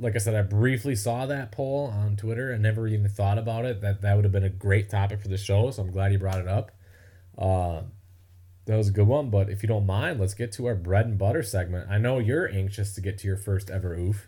[0.02, 3.66] like I said, I briefly saw that poll on Twitter and never even thought about
[3.66, 3.82] it.
[3.82, 5.70] That that would have been a great topic for the show.
[5.70, 6.72] So I'm glad you brought it up.
[7.38, 7.84] Uh,
[8.66, 9.30] that was a good one.
[9.30, 11.90] But if you don't mind, let's get to our bread and butter segment.
[11.90, 14.28] I know you're anxious to get to your first ever oof.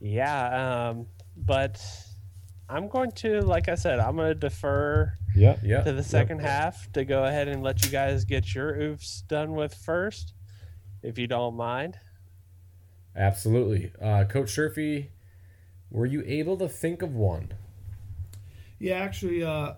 [0.00, 1.82] Yeah, um, but
[2.68, 6.38] I'm going to, like I said, I'm going to defer yeah, yeah, to the second
[6.38, 6.48] yep.
[6.48, 10.34] half to go ahead and let you guys get your oofs done with first,
[11.02, 11.98] if you don't mind.
[13.16, 13.92] Absolutely.
[14.00, 15.08] Uh, Coach Sherfy,
[15.90, 17.54] were you able to think of one?
[18.78, 19.74] Yeah, actually, uh,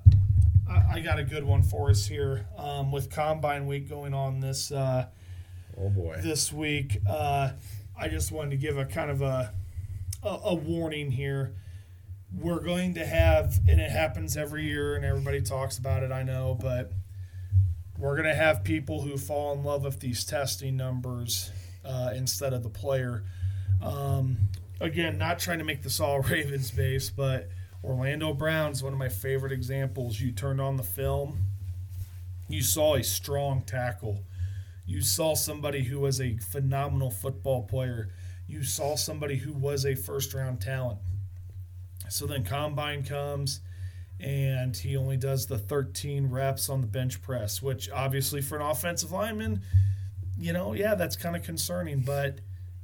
[0.68, 2.47] I, I, got a good one for us here.
[2.57, 5.07] Um, with Combine Week going on this uh,
[5.80, 7.51] oh boy this week, uh,
[7.97, 9.55] I just wanted to give a kind of a,
[10.24, 11.55] a, a warning here
[12.36, 16.22] we're going to have, and it happens every year, and everybody talks about it, I
[16.22, 16.93] know, but
[17.97, 21.51] we're going to have people who fall in love with these testing numbers
[21.85, 23.24] uh, instead of the player.
[23.83, 24.39] Um,
[24.81, 27.49] again, not trying to make this all Ravens based, but
[27.83, 30.20] Orlando Brown's one of my favorite examples.
[30.20, 31.41] You turned on the film,
[32.49, 34.24] you saw a strong tackle,
[34.87, 38.11] you saw somebody who was a phenomenal football player,
[38.47, 40.99] you saw somebody who was a first round talent
[42.09, 43.61] so then combine comes
[44.20, 48.62] and he only does the 13 reps on the bench press, which obviously for an
[48.62, 49.62] offensive lineman,
[50.39, 52.01] you know, yeah, that's kind of concerning.
[52.01, 52.39] But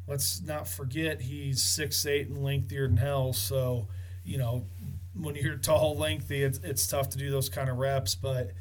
[0.07, 3.33] let's not forget he's six eight and lengthier than hell.
[3.33, 3.89] So,
[4.25, 4.67] you know,
[5.15, 8.15] when you're tall, lengthy, it's, it's tough to do those kind of reps.
[8.15, 8.53] But,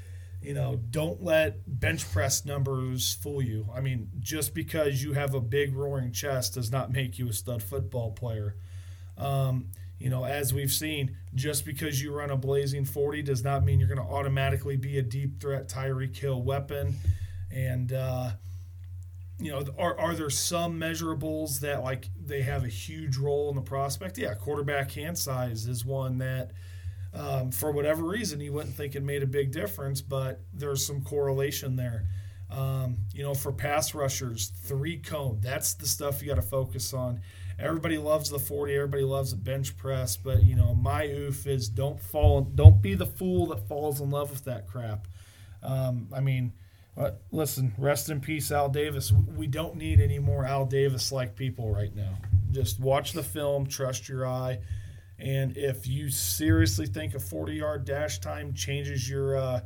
[0.41, 3.67] you know, don't let bench press numbers fool you.
[3.73, 7.33] I mean, just because you have a big roaring chest does not make you a
[7.33, 8.55] stud football player.
[9.17, 9.69] Um,
[9.99, 13.79] you know, as we've seen, just because you run a blazing 40 does not mean
[13.79, 16.95] you're going to automatically be a deep threat Tyreek Hill weapon.
[17.49, 18.31] And, uh,
[19.45, 23.55] you know, are, are there some measurables that like they have a huge role in
[23.55, 24.17] the prospect?
[24.17, 26.51] Yeah, quarterback hand size is one that,
[27.13, 31.03] um, for whatever reason, you wouldn't think it made a big difference, but there's some
[31.03, 32.05] correlation there.
[32.49, 36.93] Um, you know, for pass rushers, three cone, that's the stuff you got to focus
[36.93, 37.21] on
[37.59, 41.69] everybody loves the 40 everybody loves the bench press but you know my oof is
[41.69, 45.07] don't fall don't be the fool that falls in love with that crap
[45.61, 46.51] um, i mean
[47.31, 51.73] listen rest in peace al davis we don't need any more al davis like people
[51.73, 52.17] right now
[52.51, 54.59] just watch the film trust your eye
[55.17, 59.61] and if you seriously think a 40 yard dash time changes your uh,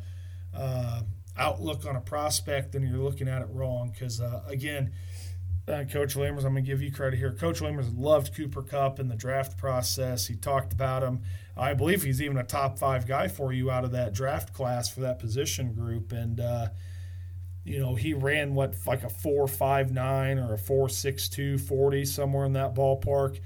[0.56, 1.02] uh,
[1.38, 4.92] outlook on a prospect then you're looking at it wrong because uh, again
[5.68, 7.34] uh, Coach Lammers, I'm going to give you credit here.
[7.34, 10.26] Coach Lammers loved Cooper Kupp in the draft process.
[10.28, 11.24] He talked about him.
[11.58, 14.88] I believe he's even a top five guy for you out of that draft class
[14.88, 16.14] for that position group.
[16.14, 16.68] And, uh,
[17.68, 22.46] you know, he ran what, like a 4.59 or a four six two forty somewhere
[22.46, 23.42] in that ballpark.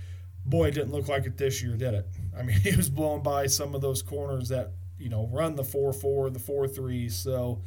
[0.45, 2.07] Boy, it didn't look like it this year, did it?
[2.37, 5.63] I mean, he was blown by some of those corners that, you know, run the
[5.63, 7.09] 4 4, the 4 3.
[7.09, 7.63] So,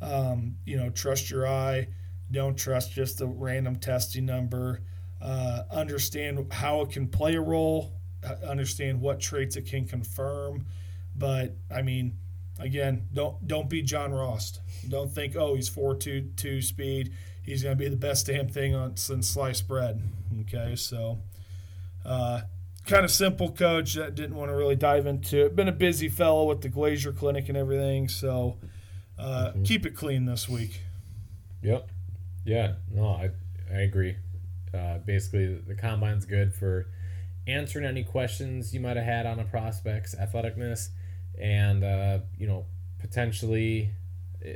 [0.00, 1.88] um, you know, trust your eye.
[2.30, 4.82] Don't trust just a random testing number.
[5.20, 7.92] Uh, understand how it can play a role.
[8.24, 10.66] Uh, understand what traits it can confirm.
[11.16, 12.16] But I mean,
[12.60, 14.60] again, don't don't be John Ross.
[14.88, 17.12] Don't think, oh, he's four two two speed.
[17.42, 20.02] He's going to be the best damn thing on since sliced bread.
[20.42, 21.18] Okay, so
[22.04, 22.42] uh,
[22.86, 23.94] kind of simple, coach.
[23.94, 25.56] That didn't want to really dive into it.
[25.56, 28.58] Been a busy fellow with the Glazier Clinic and everything, so
[29.18, 29.62] uh, mm-hmm.
[29.64, 30.82] keep it clean this week.
[31.62, 31.90] Yep.
[32.44, 32.74] Yeah.
[32.90, 33.30] No, I
[33.72, 34.16] I agree.
[34.72, 36.86] Uh, basically, the combine's good for
[37.46, 40.90] answering any questions you might have had on a prospect's athleticness,
[41.40, 42.66] and uh, you know
[43.00, 43.90] potentially,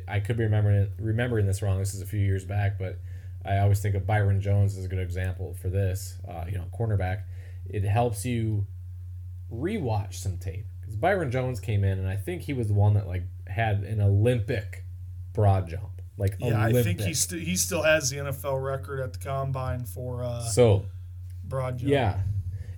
[0.06, 1.78] I could be remembering remembering this wrong.
[1.78, 2.98] This is a few years back, but
[3.44, 6.18] I always think of Byron Jones as a good example for this.
[6.28, 7.22] Uh, you know, cornerback.
[7.68, 8.66] It helps you
[9.52, 12.94] rewatch some tape because Byron Jones came in, and I think he was the one
[12.94, 14.84] that like had an Olympic
[15.32, 16.02] broad jump.
[16.16, 16.76] Like yeah, Olympic.
[16.76, 20.42] I think he st- he still has the NFL record at the combine for uh,
[20.42, 20.84] so
[21.42, 21.90] broad jump.
[21.90, 22.20] Yeah,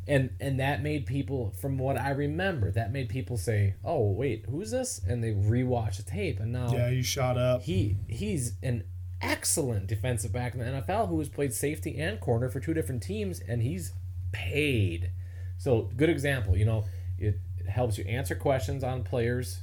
[0.08, 4.44] and and that made people, from what I remember, that made people say, "Oh wait,
[4.48, 7.62] who's this?" And they rewatch the tape, and now yeah, he shot up.
[7.62, 8.84] He he's an
[9.20, 13.02] excellent defensive back in the NFL who has played safety and corner for two different
[13.02, 13.92] teams, and he's
[14.30, 15.10] paid.
[15.58, 16.56] So good example.
[16.56, 16.84] You know,
[17.18, 19.60] it, it helps you answer questions on players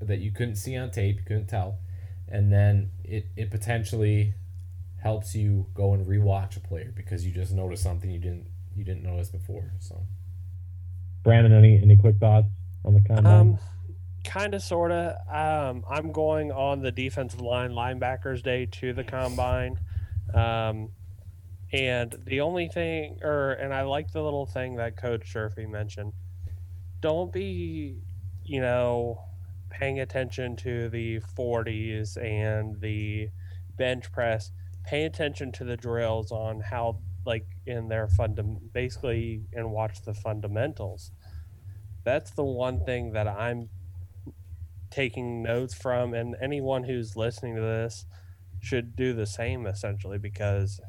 [0.00, 1.78] that you couldn't see on tape, you couldn't tell,
[2.26, 4.32] and then it it potentially
[5.02, 8.46] helps you go and rewatch a player because you just noticed something you didn't
[8.76, 9.72] you didn't notice before.
[9.78, 10.06] So,
[11.22, 12.48] Brandon, any any quick thoughts
[12.84, 13.26] on the combine?
[13.26, 13.58] Um,
[14.24, 15.16] kind of, sort of.
[15.28, 19.78] Um, I'm going on the defensive line linebackers day to the combine.
[20.34, 20.90] Um,
[21.72, 26.12] and the only thing, or and I like the little thing that Coach Sherfy mentioned.
[27.00, 28.00] Don't be,
[28.44, 29.20] you know,
[29.70, 33.28] paying attention to the 40s and the
[33.76, 34.52] bench press.
[34.84, 40.14] Pay attention to the drills on how, like, in their fundam, basically, and watch the
[40.14, 41.10] fundamentals.
[42.04, 43.68] That's the one thing that I'm
[44.90, 48.06] taking notes from, and anyone who's listening to this
[48.60, 50.80] should do the same essentially because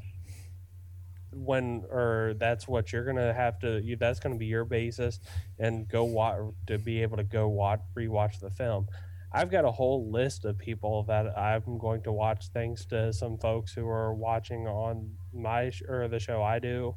[1.32, 5.20] when or that's what you're gonna have to you, that's gonna be your basis
[5.58, 8.86] and go watch to be able to go watch rewatch the film
[9.32, 13.38] i've got a whole list of people that i'm going to watch thanks to some
[13.38, 16.94] folks who are watching on my or the show i do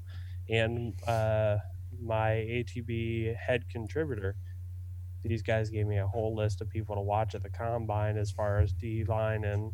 [0.49, 1.57] and uh,
[2.01, 4.35] my atb head contributor
[5.23, 8.31] these guys gave me a whole list of people to watch at the combine as
[8.31, 9.71] far as d line and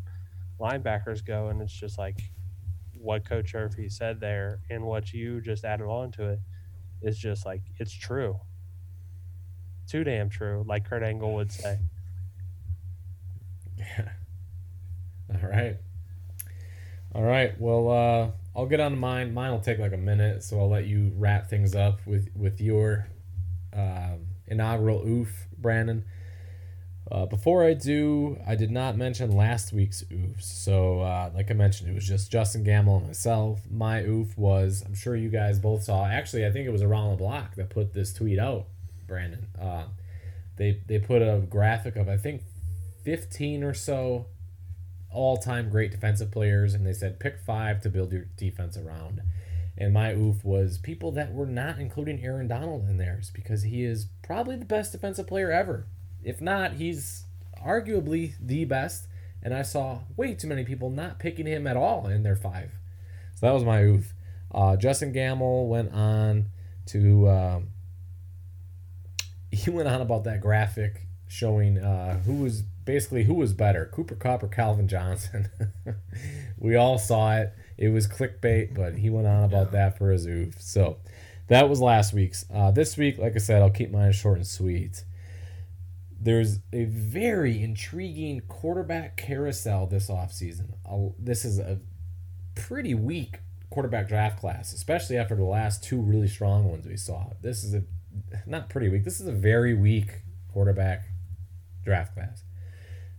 [0.60, 2.20] linebackers go and it's just like
[3.00, 6.40] what Coach Sherfy said there and what you just added on to it
[7.02, 8.38] is just like it's true.
[9.88, 11.78] Too damn true, like Kurt Angle would say.
[13.96, 14.08] Yeah.
[15.42, 15.76] All right.
[17.14, 17.58] All right.
[17.60, 19.32] Well, uh, I'll get on to mine.
[19.32, 22.60] Mine will take like a minute, so I'll let you wrap things up with with
[22.60, 23.08] your
[23.76, 24.16] uh,
[24.46, 26.04] inaugural oof, Brandon.
[27.10, 30.42] Uh, before I do, I did not mention last week's oofs.
[30.42, 33.60] So, uh, like I mentioned, it was just Justin Gamble and myself.
[33.70, 36.04] My oof was, I'm sure you guys both saw.
[36.06, 38.66] Actually, I think it was around the block that put this tweet out,
[39.06, 39.46] Brandon.
[39.58, 39.84] Uh,
[40.56, 42.42] they they put a graphic of I think
[43.08, 44.26] 15 or so
[45.10, 49.22] all-time great defensive players, and they said pick five to build your defense around.
[49.76, 53.84] And my oof was people that were not including Aaron Donald in theirs because he
[53.84, 55.86] is probably the best defensive player ever
[56.22, 57.24] if not, he's
[57.64, 59.06] arguably the best.
[59.42, 62.72] And I saw way too many people not picking him at all in their five.
[63.36, 64.12] So that was my oof.
[64.52, 66.46] Uh, Justin Gamble went on
[66.86, 67.28] to.
[67.28, 67.68] Um,
[69.50, 74.14] he went on about that graphic showing uh, who was basically who was better, Cooper
[74.14, 75.50] Kupp or Calvin Johnson.
[76.58, 77.52] we all saw it.
[77.76, 79.72] It was clickbait, but he went on about yeah.
[79.90, 80.58] that for his oof.
[80.58, 80.96] So
[81.48, 82.46] that was last week's.
[82.52, 85.04] Uh, this week, like I said, I'll keep mine short and sweet
[86.20, 90.72] there's a very intriguing quarterback carousel this offseason.
[91.18, 91.78] This is a
[92.56, 93.38] pretty weak
[93.70, 97.30] quarterback draft class, especially after the last two really strong ones we saw.
[97.40, 97.84] This is a
[98.46, 99.04] not pretty weak.
[99.04, 101.04] This is a very weak quarterback
[101.84, 102.42] draft class.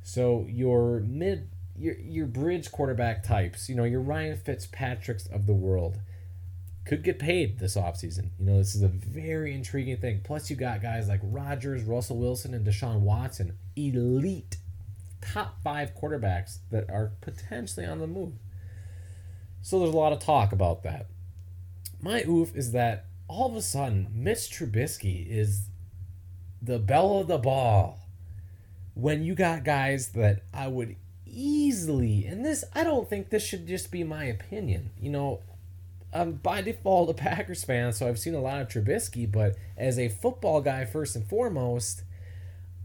[0.09, 5.53] So your mid your your bridge quarterback types, you know, your Ryan Fitzpatrick's of the
[5.53, 5.99] world
[6.83, 8.31] could get paid this offseason.
[8.39, 10.21] You know, this is a very intriguing thing.
[10.23, 14.57] Plus you got guys like Rodgers, Russell Wilson and Deshaun Watson, elite
[15.21, 18.33] top 5 quarterbacks that are potentially on the move.
[19.61, 21.05] So there's a lot of talk about that.
[22.01, 25.67] My oof is that all of a sudden Mitch Trubisky is
[26.59, 27.98] the belle of the ball
[28.93, 30.95] when you got guys that I would
[31.25, 34.91] easily, and this, I don't think this should just be my opinion.
[34.99, 35.39] You know,
[36.13, 39.97] I'm by default a Packers fan, so I've seen a lot of Trubisky, but as
[39.97, 42.03] a football guy, first and foremost,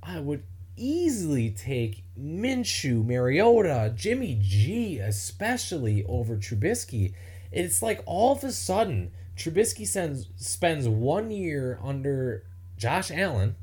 [0.02, 0.43] I would
[0.76, 7.14] easily take Minshew, Mariota, Jimmy G, especially over Trubisky.
[7.51, 12.44] It's like all of a sudden, Trubisky sends, spends one year under
[12.76, 13.55] Josh Allen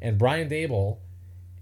[0.00, 0.98] and Brian Daboll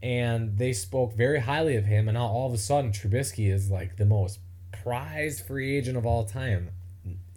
[0.02, 2.09] and they spoke very highly of him.
[2.09, 4.40] And now all of a sudden, Trubisky is like the most
[4.82, 6.70] prized free agent of all time,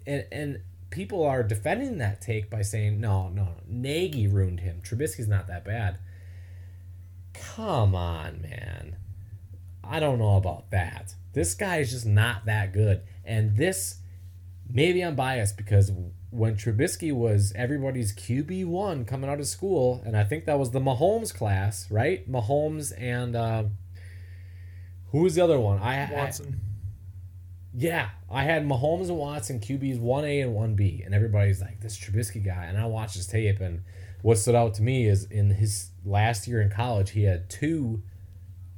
[0.06, 0.60] and and
[0.90, 4.82] people are defending that take by saying no, no, no, Nagy ruined him.
[4.82, 5.98] Trubisky's not that bad.
[7.32, 8.96] Come on, man.
[9.82, 11.14] I don't know about that.
[11.32, 13.02] This guy is just not that good.
[13.24, 13.98] And this,
[14.68, 15.92] maybe I'm biased because
[16.30, 20.70] when Trubisky was everybody's QB one coming out of school, and I think that was
[20.70, 22.30] the Mahomes class, right?
[22.30, 23.64] Mahomes and uh,
[25.10, 25.80] who was the other one?
[25.80, 26.60] I Watson.
[26.62, 26.66] I,
[27.74, 31.80] yeah, I had Mahomes and Watson QBs one A and one B, and everybody's like
[31.80, 33.82] this Trubisky guy, and I watched his tape, and
[34.22, 38.02] what stood out to me is in his last year in college, he had two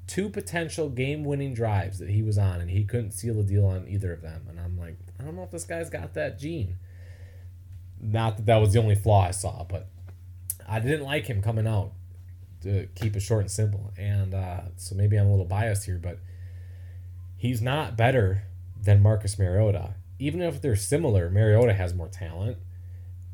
[0.07, 3.66] two potential game winning drives that he was on, and he couldn't seal the deal
[3.66, 6.39] on either of them, and I'm like, I don't know if this guy's got that
[6.39, 6.77] gene.
[8.03, 9.89] Not that that was the only flaw I saw, but
[10.69, 11.93] I didn't like him coming out
[12.62, 13.93] to keep it short and simple.
[13.97, 16.19] And uh, so maybe I'm a little biased here, but
[17.37, 18.45] he's not better
[18.81, 19.95] than Marcus Mariota.
[20.19, 22.59] Even if they're similar, Mariota has more talent.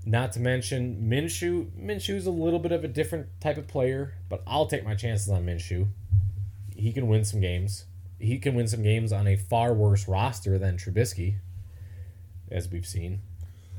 [0.04, 1.70] Not to mention Minshew.
[1.78, 5.28] Minshew's a little bit of a different type of player, but I'll take my chances
[5.28, 5.88] on Minshew.
[6.74, 7.84] He can win some games.
[8.18, 11.36] He can win some games on a far worse roster than Trubisky,
[12.50, 13.20] as we've seen.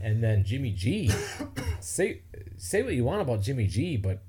[0.01, 1.11] And then Jimmy G,
[1.79, 2.21] say
[2.57, 4.23] say what you want about Jimmy G, but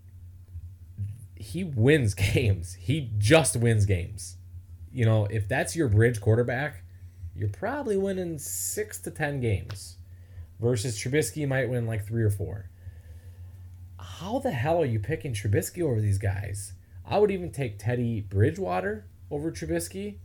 [1.36, 2.74] he wins games.
[2.74, 4.36] He just wins games.
[4.92, 6.82] You know, if that's your bridge quarterback,
[7.34, 9.96] you're probably winning six to ten games.
[10.60, 12.68] Versus Trubisky might win like three or four.
[13.98, 16.74] How the hell are you picking Trubisky over these guys?
[17.06, 20.18] I would even take Teddy Bridgewater over Trubisky.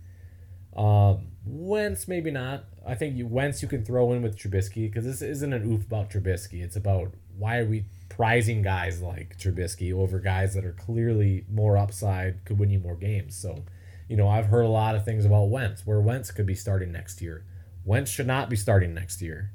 [0.75, 2.65] Um, Wentz, maybe not.
[2.87, 5.85] I think you, Wentz you can throw in with Trubisky because this isn't an oof
[5.85, 6.63] about Trubisky.
[6.63, 11.77] It's about why are we prizing guys like Trubisky over guys that are clearly more
[11.77, 13.35] upside, could win you more games.
[13.35, 13.63] So,
[14.07, 16.91] you know, I've heard a lot of things about Wentz, where Wentz could be starting
[16.91, 17.43] next year.
[17.83, 19.51] Wentz should not be starting next year.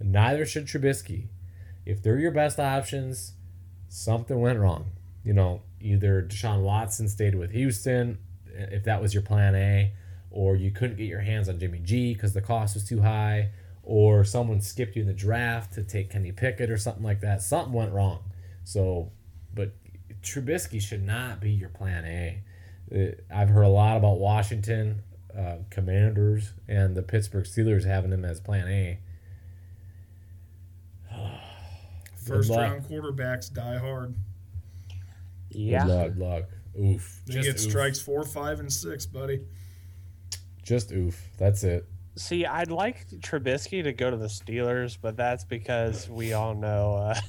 [0.00, 1.28] Neither should Trubisky.
[1.86, 3.34] If they're your best options,
[3.88, 4.90] something went wrong.
[5.22, 9.92] You know, either Deshaun Watson stayed with Houston, if that was your plan A,
[10.34, 13.50] or you couldn't get your hands on Jimmy G because the cost was too high,
[13.84, 17.40] or someone skipped you in the draft to take Kenny Pickett or something like that.
[17.40, 18.18] Something went wrong.
[18.64, 19.12] So,
[19.54, 19.74] but
[20.22, 22.42] Trubisky should not be your plan A.
[22.92, 25.02] Uh, I've heard a lot about Washington
[25.38, 28.98] uh, Commanders and the Pittsburgh Steelers having him as plan A.
[32.16, 32.58] First luck.
[32.58, 34.16] round quarterbacks die hard.
[35.50, 35.86] Yeah.
[35.86, 36.08] Good luck.
[36.08, 36.44] Good luck.
[36.76, 37.22] Oof.
[37.26, 37.60] They Just get oof.
[37.60, 39.40] strikes four, five, and six, buddy.
[40.64, 41.30] Just oof.
[41.38, 41.86] That's it.
[42.16, 46.94] See, I'd like Trubisky to go to the Steelers, but that's because we all know.
[46.96, 47.20] Uh,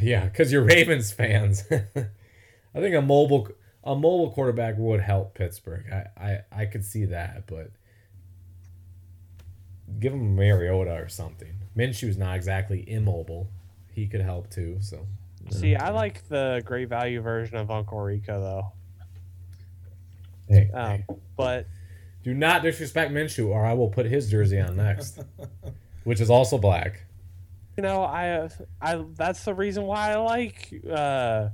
[0.00, 1.64] Yeah, because you're Ravens fans.
[1.70, 3.48] I think a mobile
[3.82, 5.86] a mobile quarterback would help Pittsburgh.
[5.90, 7.70] I, I, I could see that, but
[9.98, 11.54] give him Mariota or something.
[11.74, 13.48] Minshew's not exactly immobile.
[13.92, 14.78] He could help too.
[14.80, 15.06] So
[15.50, 18.72] see, I like the great value version of Uncle Rico though.
[20.50, 21.04] Hey, Um, hey,
[21.36, 21.66] but
[22.22, 25.20] do not disrespect Minshew, or I will put his jersey on next,
[26.04, 27.06] which is also black.
[27.76, 28.48] you know, I
[28.80, 31.48] I that's the reason why I like uh,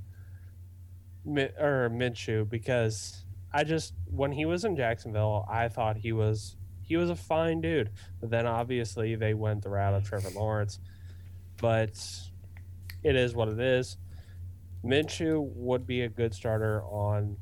[1.26, 6.96] or Minshew because I just when he was in Jacksonville, I thought he was he
[6.96, 7.90] was a fine dude.
[8.20, 10.78] But then obviously they went the route of Trevor Lawrence,
[11.60, 11.90] but
[13.02, 13.96] it is what it is.
[14.84, 17.36] Minshew would be a good starter on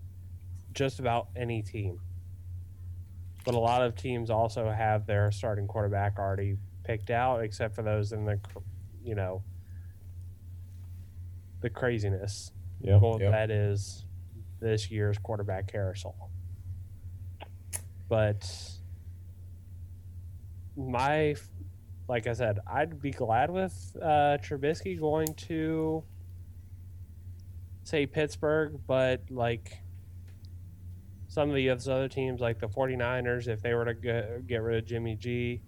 [0.75, 2.01] just about any team.
[3.45, 7.83] But a lot of teams also have their starting quarterback already picked out, except for
[7.83, 8.39] those in the,
[9.03, 9.43] you know,
[11.61, 12.53] the craziness
[12.85, 13.33] Yep, well, yep.
[13.33, 14.05] that is
[14.61, 16.31] this year's quarterback carousel.
[18.09, 18.47] but
[20.77, 21.35] my,
[22.09, 26.05] like I said, I'd be glad with uh, Trubisky going to
[27.85, 29.79] say Pittsburgh, but like
[31.35, 34.79] some of the other teams, like the 49ers, if they were to get, get rid
[34.79, 35.61] of Jimmy G,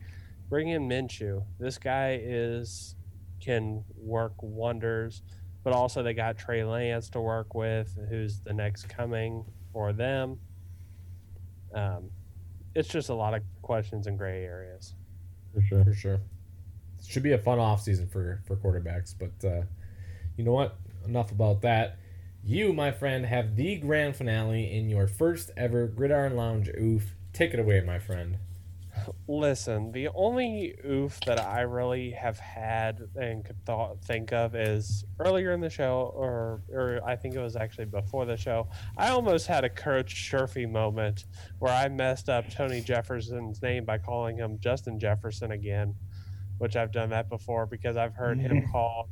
[0.49, 1.43] bring in Minshew.
[1.59, 2.95] This guy is
[3.41, 5.23] can work wonders,
[5.65, 10.39] but also they got Trey Lance to work with, who's the next coming for them.
[11.75, 12.11] Um,
[12.77, 14.95] it's just a lot of questions and gray areas.
[15.53, 15.85] For sure.
[15.85, 16.21] for sure.
[17.05, 19.63] Should be a fun off season for for quarterbacks, but uh,
[20.37, 20.77] you know what?
[21.07, 21.99] Enough about that.
[22.49, 27.17] You, my friend, have the grand finale in your first ever Gridiron Lounge oof.
[27.33, 28.39] Take it away, my friend.
[29.27, 35.05] Listen, the only oof that I really have had and could thought, think of is
[35.19, 38.69] earlier in the show, or or I think it was actually before the show.
[38.97, 41.25] I almost had a Coach Sherfy moment
[41.59, 45.97] where I messed up Tony Jefferson's name by calling him Justin Jefferson again,
[46.59, 49.09] which I've done that before because I've heard him call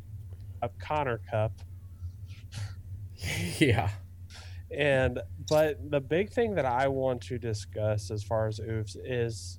[0.63, 1.51] a Connor Cup.
[3.59, 3.91] yeah.
[4.71, 9.59] And but the big thing that I want to discuss as far as oofs is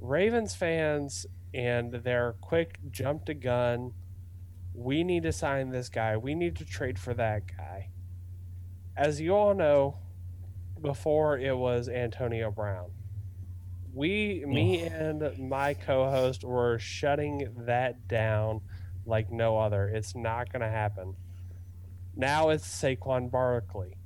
[0.00, 3.92] Ravens fans and their quick jump to gun.
[4.74, 6.16] We need to sign this guy.
[6.16, 7.90] We need to trade for that guy.
[8.96, 9.98] As you all know,
[10.82, 12.90] before it was Antonio Brown.
[13.94, 18.62] We, me, and my co-host were shutting that down
[19.04, 19.88] like no other.
[19.88, 21.14] It's not going to happen.
[22.14, 23.96] Now it's Saquon Barkley.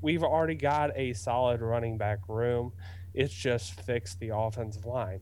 [0.00, 2.72] We've already got a solid running back room.
[3.12, 5.20] It's just fixed the offensive line.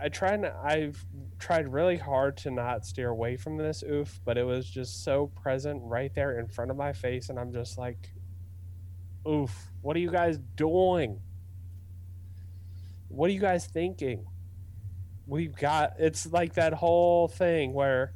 [0.00, 0.44] I tried.
[0.44, 1.04] I've
[1.38, 5.26] tried really hard to not steer away from this oof, but it was just so
[5.26, 8.14] present right there in front of my face, and I'm just like,
[9.28, 9.70] "Oof!
[9.82, 11.20] What are you guys doing?
[13.08, 14.26] What are you guys thinking?"
[15.26, 16.00] We've got.
[16.00, 18.14] It's like that whole thing where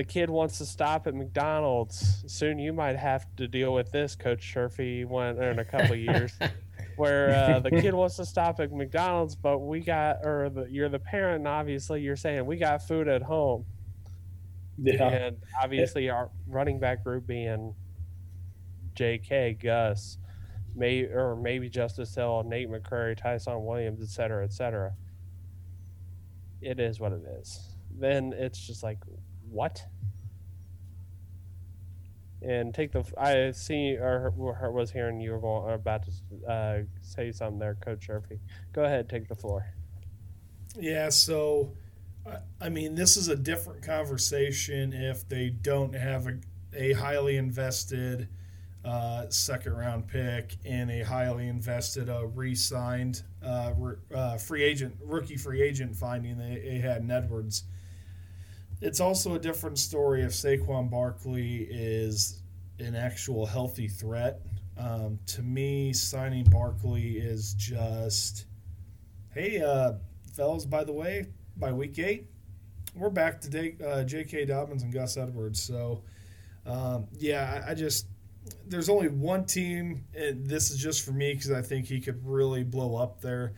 [0.00, 2.24] the kid wants to stop at McDonald's.
[2.26, 6.32] Soon you might have to deal with this, Coach Sherfy, when in a couple years,
[6.96, 10.88] where uh, the kid wants to stop at McDonald's, but we got, or the, you're
[10.88, 13.66] the parent, and obviously you're saying we got food at home,
[14.78, 15.06] Yeah.
[15.06, 17.74] and obviously our running back group being
[18.94, 19.58] J.K.
[19.62, 20.16] Gus,
[20.74, 24.94] may or maybe Justice Hill, Nate McCrary, Ty'Son Williams, et cetera, et cetera.
[26.62, 27.76] It is what it is.
[27.98, 28.96] Then it's just like,
[29.50, 29.84] what?
[32.42, 33.04] And take the.
[33.18, 38.08] I see or or was hearing you were about to uh, say something there, Coach
[38.08, 38.38] Sherfy.
[38.72, 39.66] Go ahead, take the floor.
[40.78, 41.74] Yeah, so
[42.60, 46.38] I- mean, this is a different conversation if they don't have a,
[46.74, 48.28] a highly invested
[48.84, 53.72] uh, second round pick and a highly invested uh, re signed uh,
[54.14, 57.64] uh, free agent, rookie free agent finding they, they had in Edwards.
[58.80, 62.42] It's also a different story if Saquon Barkley is
[62.78, 64.40] an actual healthy threat.
[64.78, 68.46] Um, to me, signing Barkley is just,
[69.34, 69.94] hey, uh,
[70.34, 71.26] fellas, by the way,
[71.58, 72.28] by week eight,
[72.94, 74.46] we're back to J- uh, J.K.
[74.46, 75.62] Dobbins and Gus Edwards.
[75.62, 76.02] So,
[76.64, 78.06] um, yeah, I, I just
[78.66, 82.26] there's only one team, and this is just for me because I think he could
[82.26, 83.52] really blow up there.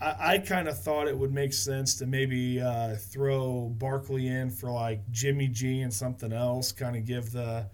[0.00, 4.50] I, I kind of thought it would make sense to maybe uh, throw Barkley in
[4.50, 7.68] for like Jimmy G and something else, kind of give the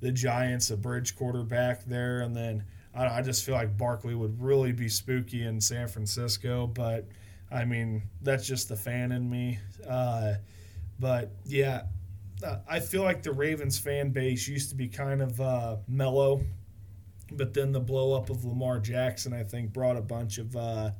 [0.00, 2.64] the Giants a bridge quarterback there, and then
[2.94, 7.06] I, I just feel like Barkley would really be spooky in San Francisco, but.
[7.52, 9.58] I mean, that's just the fan in me.
[9.88, 10.34] Uh,
[11.00, 11.82] but yeah,
[12.46, 16.42] uh, I feel like the Ravens fan base used to be kind of uh, mellow,
[17.32, 20.90] but then the blow up of Lamar Jackson, I think, brought a bunch of, uh,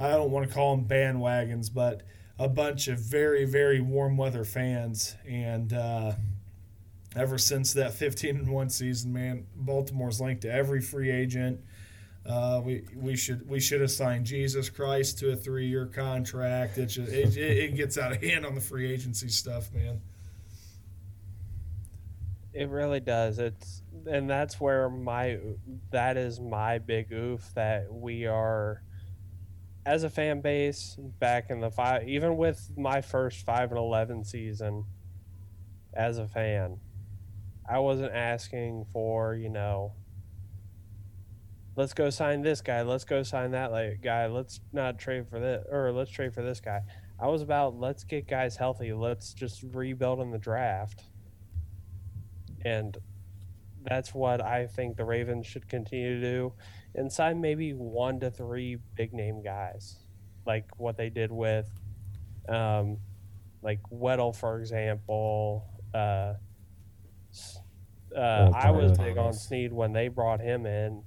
[0.00, 2.02] I don't want to call them bandwagons, but
[2.38, 5.14] a bunch of very, very warm weather fans.
[5.28, 6.12] And uh,
[7.14, 11.60] ever since that 15 and 1 season, man, Baltimore's linked to every free agent.
[12.24, 16.76] Uh, we we should we should have signed Jesus Christ to a three year contract.
[16.76, 20.02] It, just, it it gets out of hand on the free agency stuff, man.
[22.52, 23.38] It really does.
[23.38, 25.38] It's and that's where my
[25.92, 28.82] that is my big oof that we are
[29.86, 34.24] as a fan base back in the five even with my first five and eleven
[34.24, 34.84] season
[35.94, 36.78] as a fan,
[37.68, 39.92] I wasn't asking for, you know,
[41.76, 45.40] let's go sign this guy, let's go sign that like guy, let's not trade for
[45.40, 46.80] this or let's trade for this guy.
[47.18, 51.04] I was about let's get guys healthy, let's just rebuild in the draft.
[52.64, 52.96] And
[53.82, 56.52] that's what I think the Ravens should continue to do,
[56.94, 59.96] and sign maybe one to three big name guys,
[60.46, 61.68] like what they did with,
[62.48, 62.98] um,
[63.62, 65.64] like Weddle, for example.
[65.94, 66.34] Uh,
[68.16, 71.02] uh, I was big on Snead when they brought him in.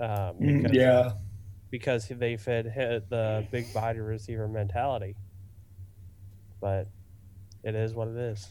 [0.00, 1.12] Um, Mm, because, yeah.
[1.70, 5.16] because they fit hit the big body receiver mentality.
[6.60, 6.88] But
[7.62, 8.48] it is what it is.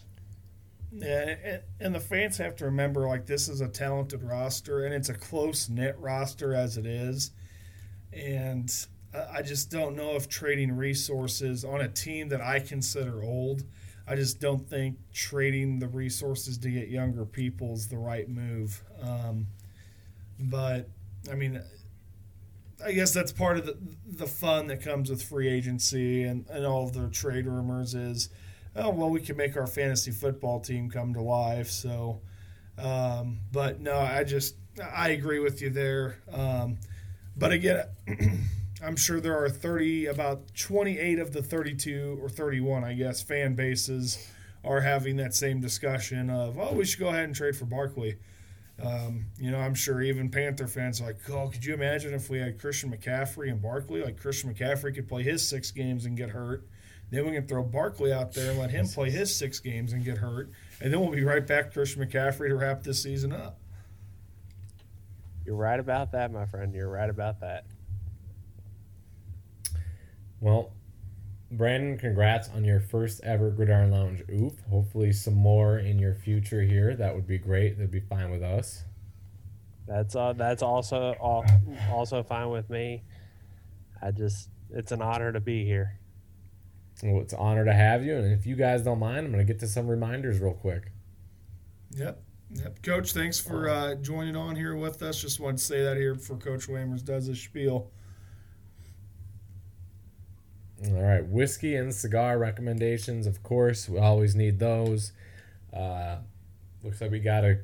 [0.93, 4.93] Yeah, and, and the fans have to remember like this is a talented roster, and
[4.93, 7.31] it's a close knit roster as it is.
[8.13, 8.71] And
[9.33, 13.63] I just don't know if trading resources on a team that I consider old.
[14.07, 18.83] I just don't think trading the resources to get younger people is the right move.
[19.01, 19.47] Um,
[20.39, 20.89] but
[21.31, 21.61] I mean,
[22.83, 23.77] I guess that's part of the
[24.07, 28.29] the fun that comes with free agency and, and all of the trade rumors is,
[28.75, 31.69] oh well, we can make our fantasy football team come to life.
[31.69, 32.21] So,
[32.77, 34.55] um, but no, I just
[34.93, 36.17] I agree with you there.
[36.31, 36.77] Um,
[37.35, 37.85] but again,
[38.83, 43.53] I'm sure there are 30, about 28 of the 32 or 31, I guess, fan
[43.53, 44.27] bases
[44.63, 48.17] are having that same discussion of, oh, we should go ahead and trade for Barkley.
[48.83, 52.29] Um, you know, I'm sure even Panther fans are like, oh, could you imagine if
[52.29, 54.03] we had Christian McCaffrey and Barkley?
[54.03, 56.65] Like Christian McCaffrey could play his six games and get hurt.
[57.11, 60.03] Then we can throw Barkley out there and let him play his six games and
[60.03, 60.49] get hurt.
[60.79, 63.59] And then we'll be right back to Christian McCaffrey to wrap this season up.
[65.45, 66.73] You're right about that, my friend.
[66.73, 67.65] You're right about that.
[70.39, 70.71] Well,
[71.51, 74.53] Brandon, congrats on your first ever Gridiron Lounge oof.
[74.69, 76.95] Hopefully, some more in your future here.
[76.95, 77.77] That would be great.
[77.77, 78.85] That'd be fine with us.
[79.85, 81.45] That's uh, that's also al-
[81.91, 83.03] also fine with me.
[84.01, 85.99] I just it's an honor to be here.
[87.03, 88.15] Well, it's an honor to have you.
[88.15, 90.91] And if you guys don't mind, I'm going to get to some reminders real quick.
[91.91, 92.21] Yep.
[92.53, 92.83] Yep.
[92.83, 95.21] Coach, thanks for uh, joining on here with us.
[95.21, 97.91] Just wanted to say that here before Coach Lammers does his spiel.
[100.85, 103.27] All right, whiskey and cigar recommendations.
[103.27, 105.13] Of course, we always need those.
[105.71, 106.17] Uh,
[106.83, 107.59] looks like we got a,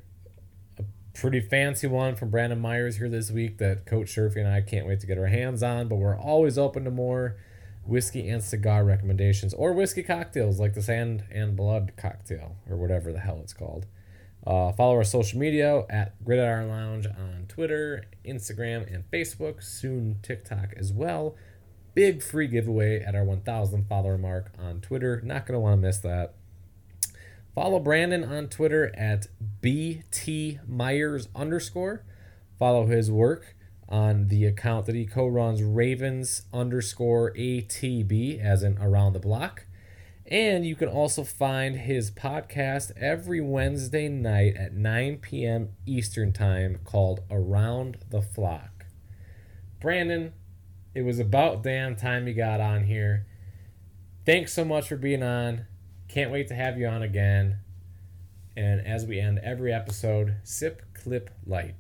[0.78, 0.84] a
[1.14, 4.86] pretty fancy one from Brandon Meyers here this week that Coach Sherfy and I can't
[4.86, 5.88] wait to get our hands on.
[5.88, 7.38] But we're always open to more
[7.88, 13.12] whiskey and cigar recommendations or whiskey cocktails like the Sand and Blood cocktail or whatever
[13.12, 13.86] the hell it's called.
[14.46, 19.62] Uh, follow our social media at Gridiron Lounge on Twitter, Instagram, and Facebook.
[19.62, 21.36] Soon TikTok as well
[21.98, 25.20] big free giveaway at our 1000 follower mark on Twitter.
[25.26, 26.36] Not going to want to miss that.
[27.56, 29.26] Follow Brandon on Twitter at
[29.62, 32.06] BT Meyers underscore.
[32.60, 33.56] Follow his work
[33.90, 39.66] on the account that he co-runs Ravens underscore ATB as in around the block.
[40.30, 45.70] And you can also find his podcast every Wednesday night at 9 p.m.
[45.86, 48.88] Eastern Time called Around the Flock.
[49.80, 50.34] Brandon,
[50.94, 53.26] it was about damn time you got on here.
[54.26, 55.66] Thanks so much for being on.
[56.10, 57.60] Can't wait to have you on again.
[58.58, 61.76] And as we end every episode, sip, clip, light.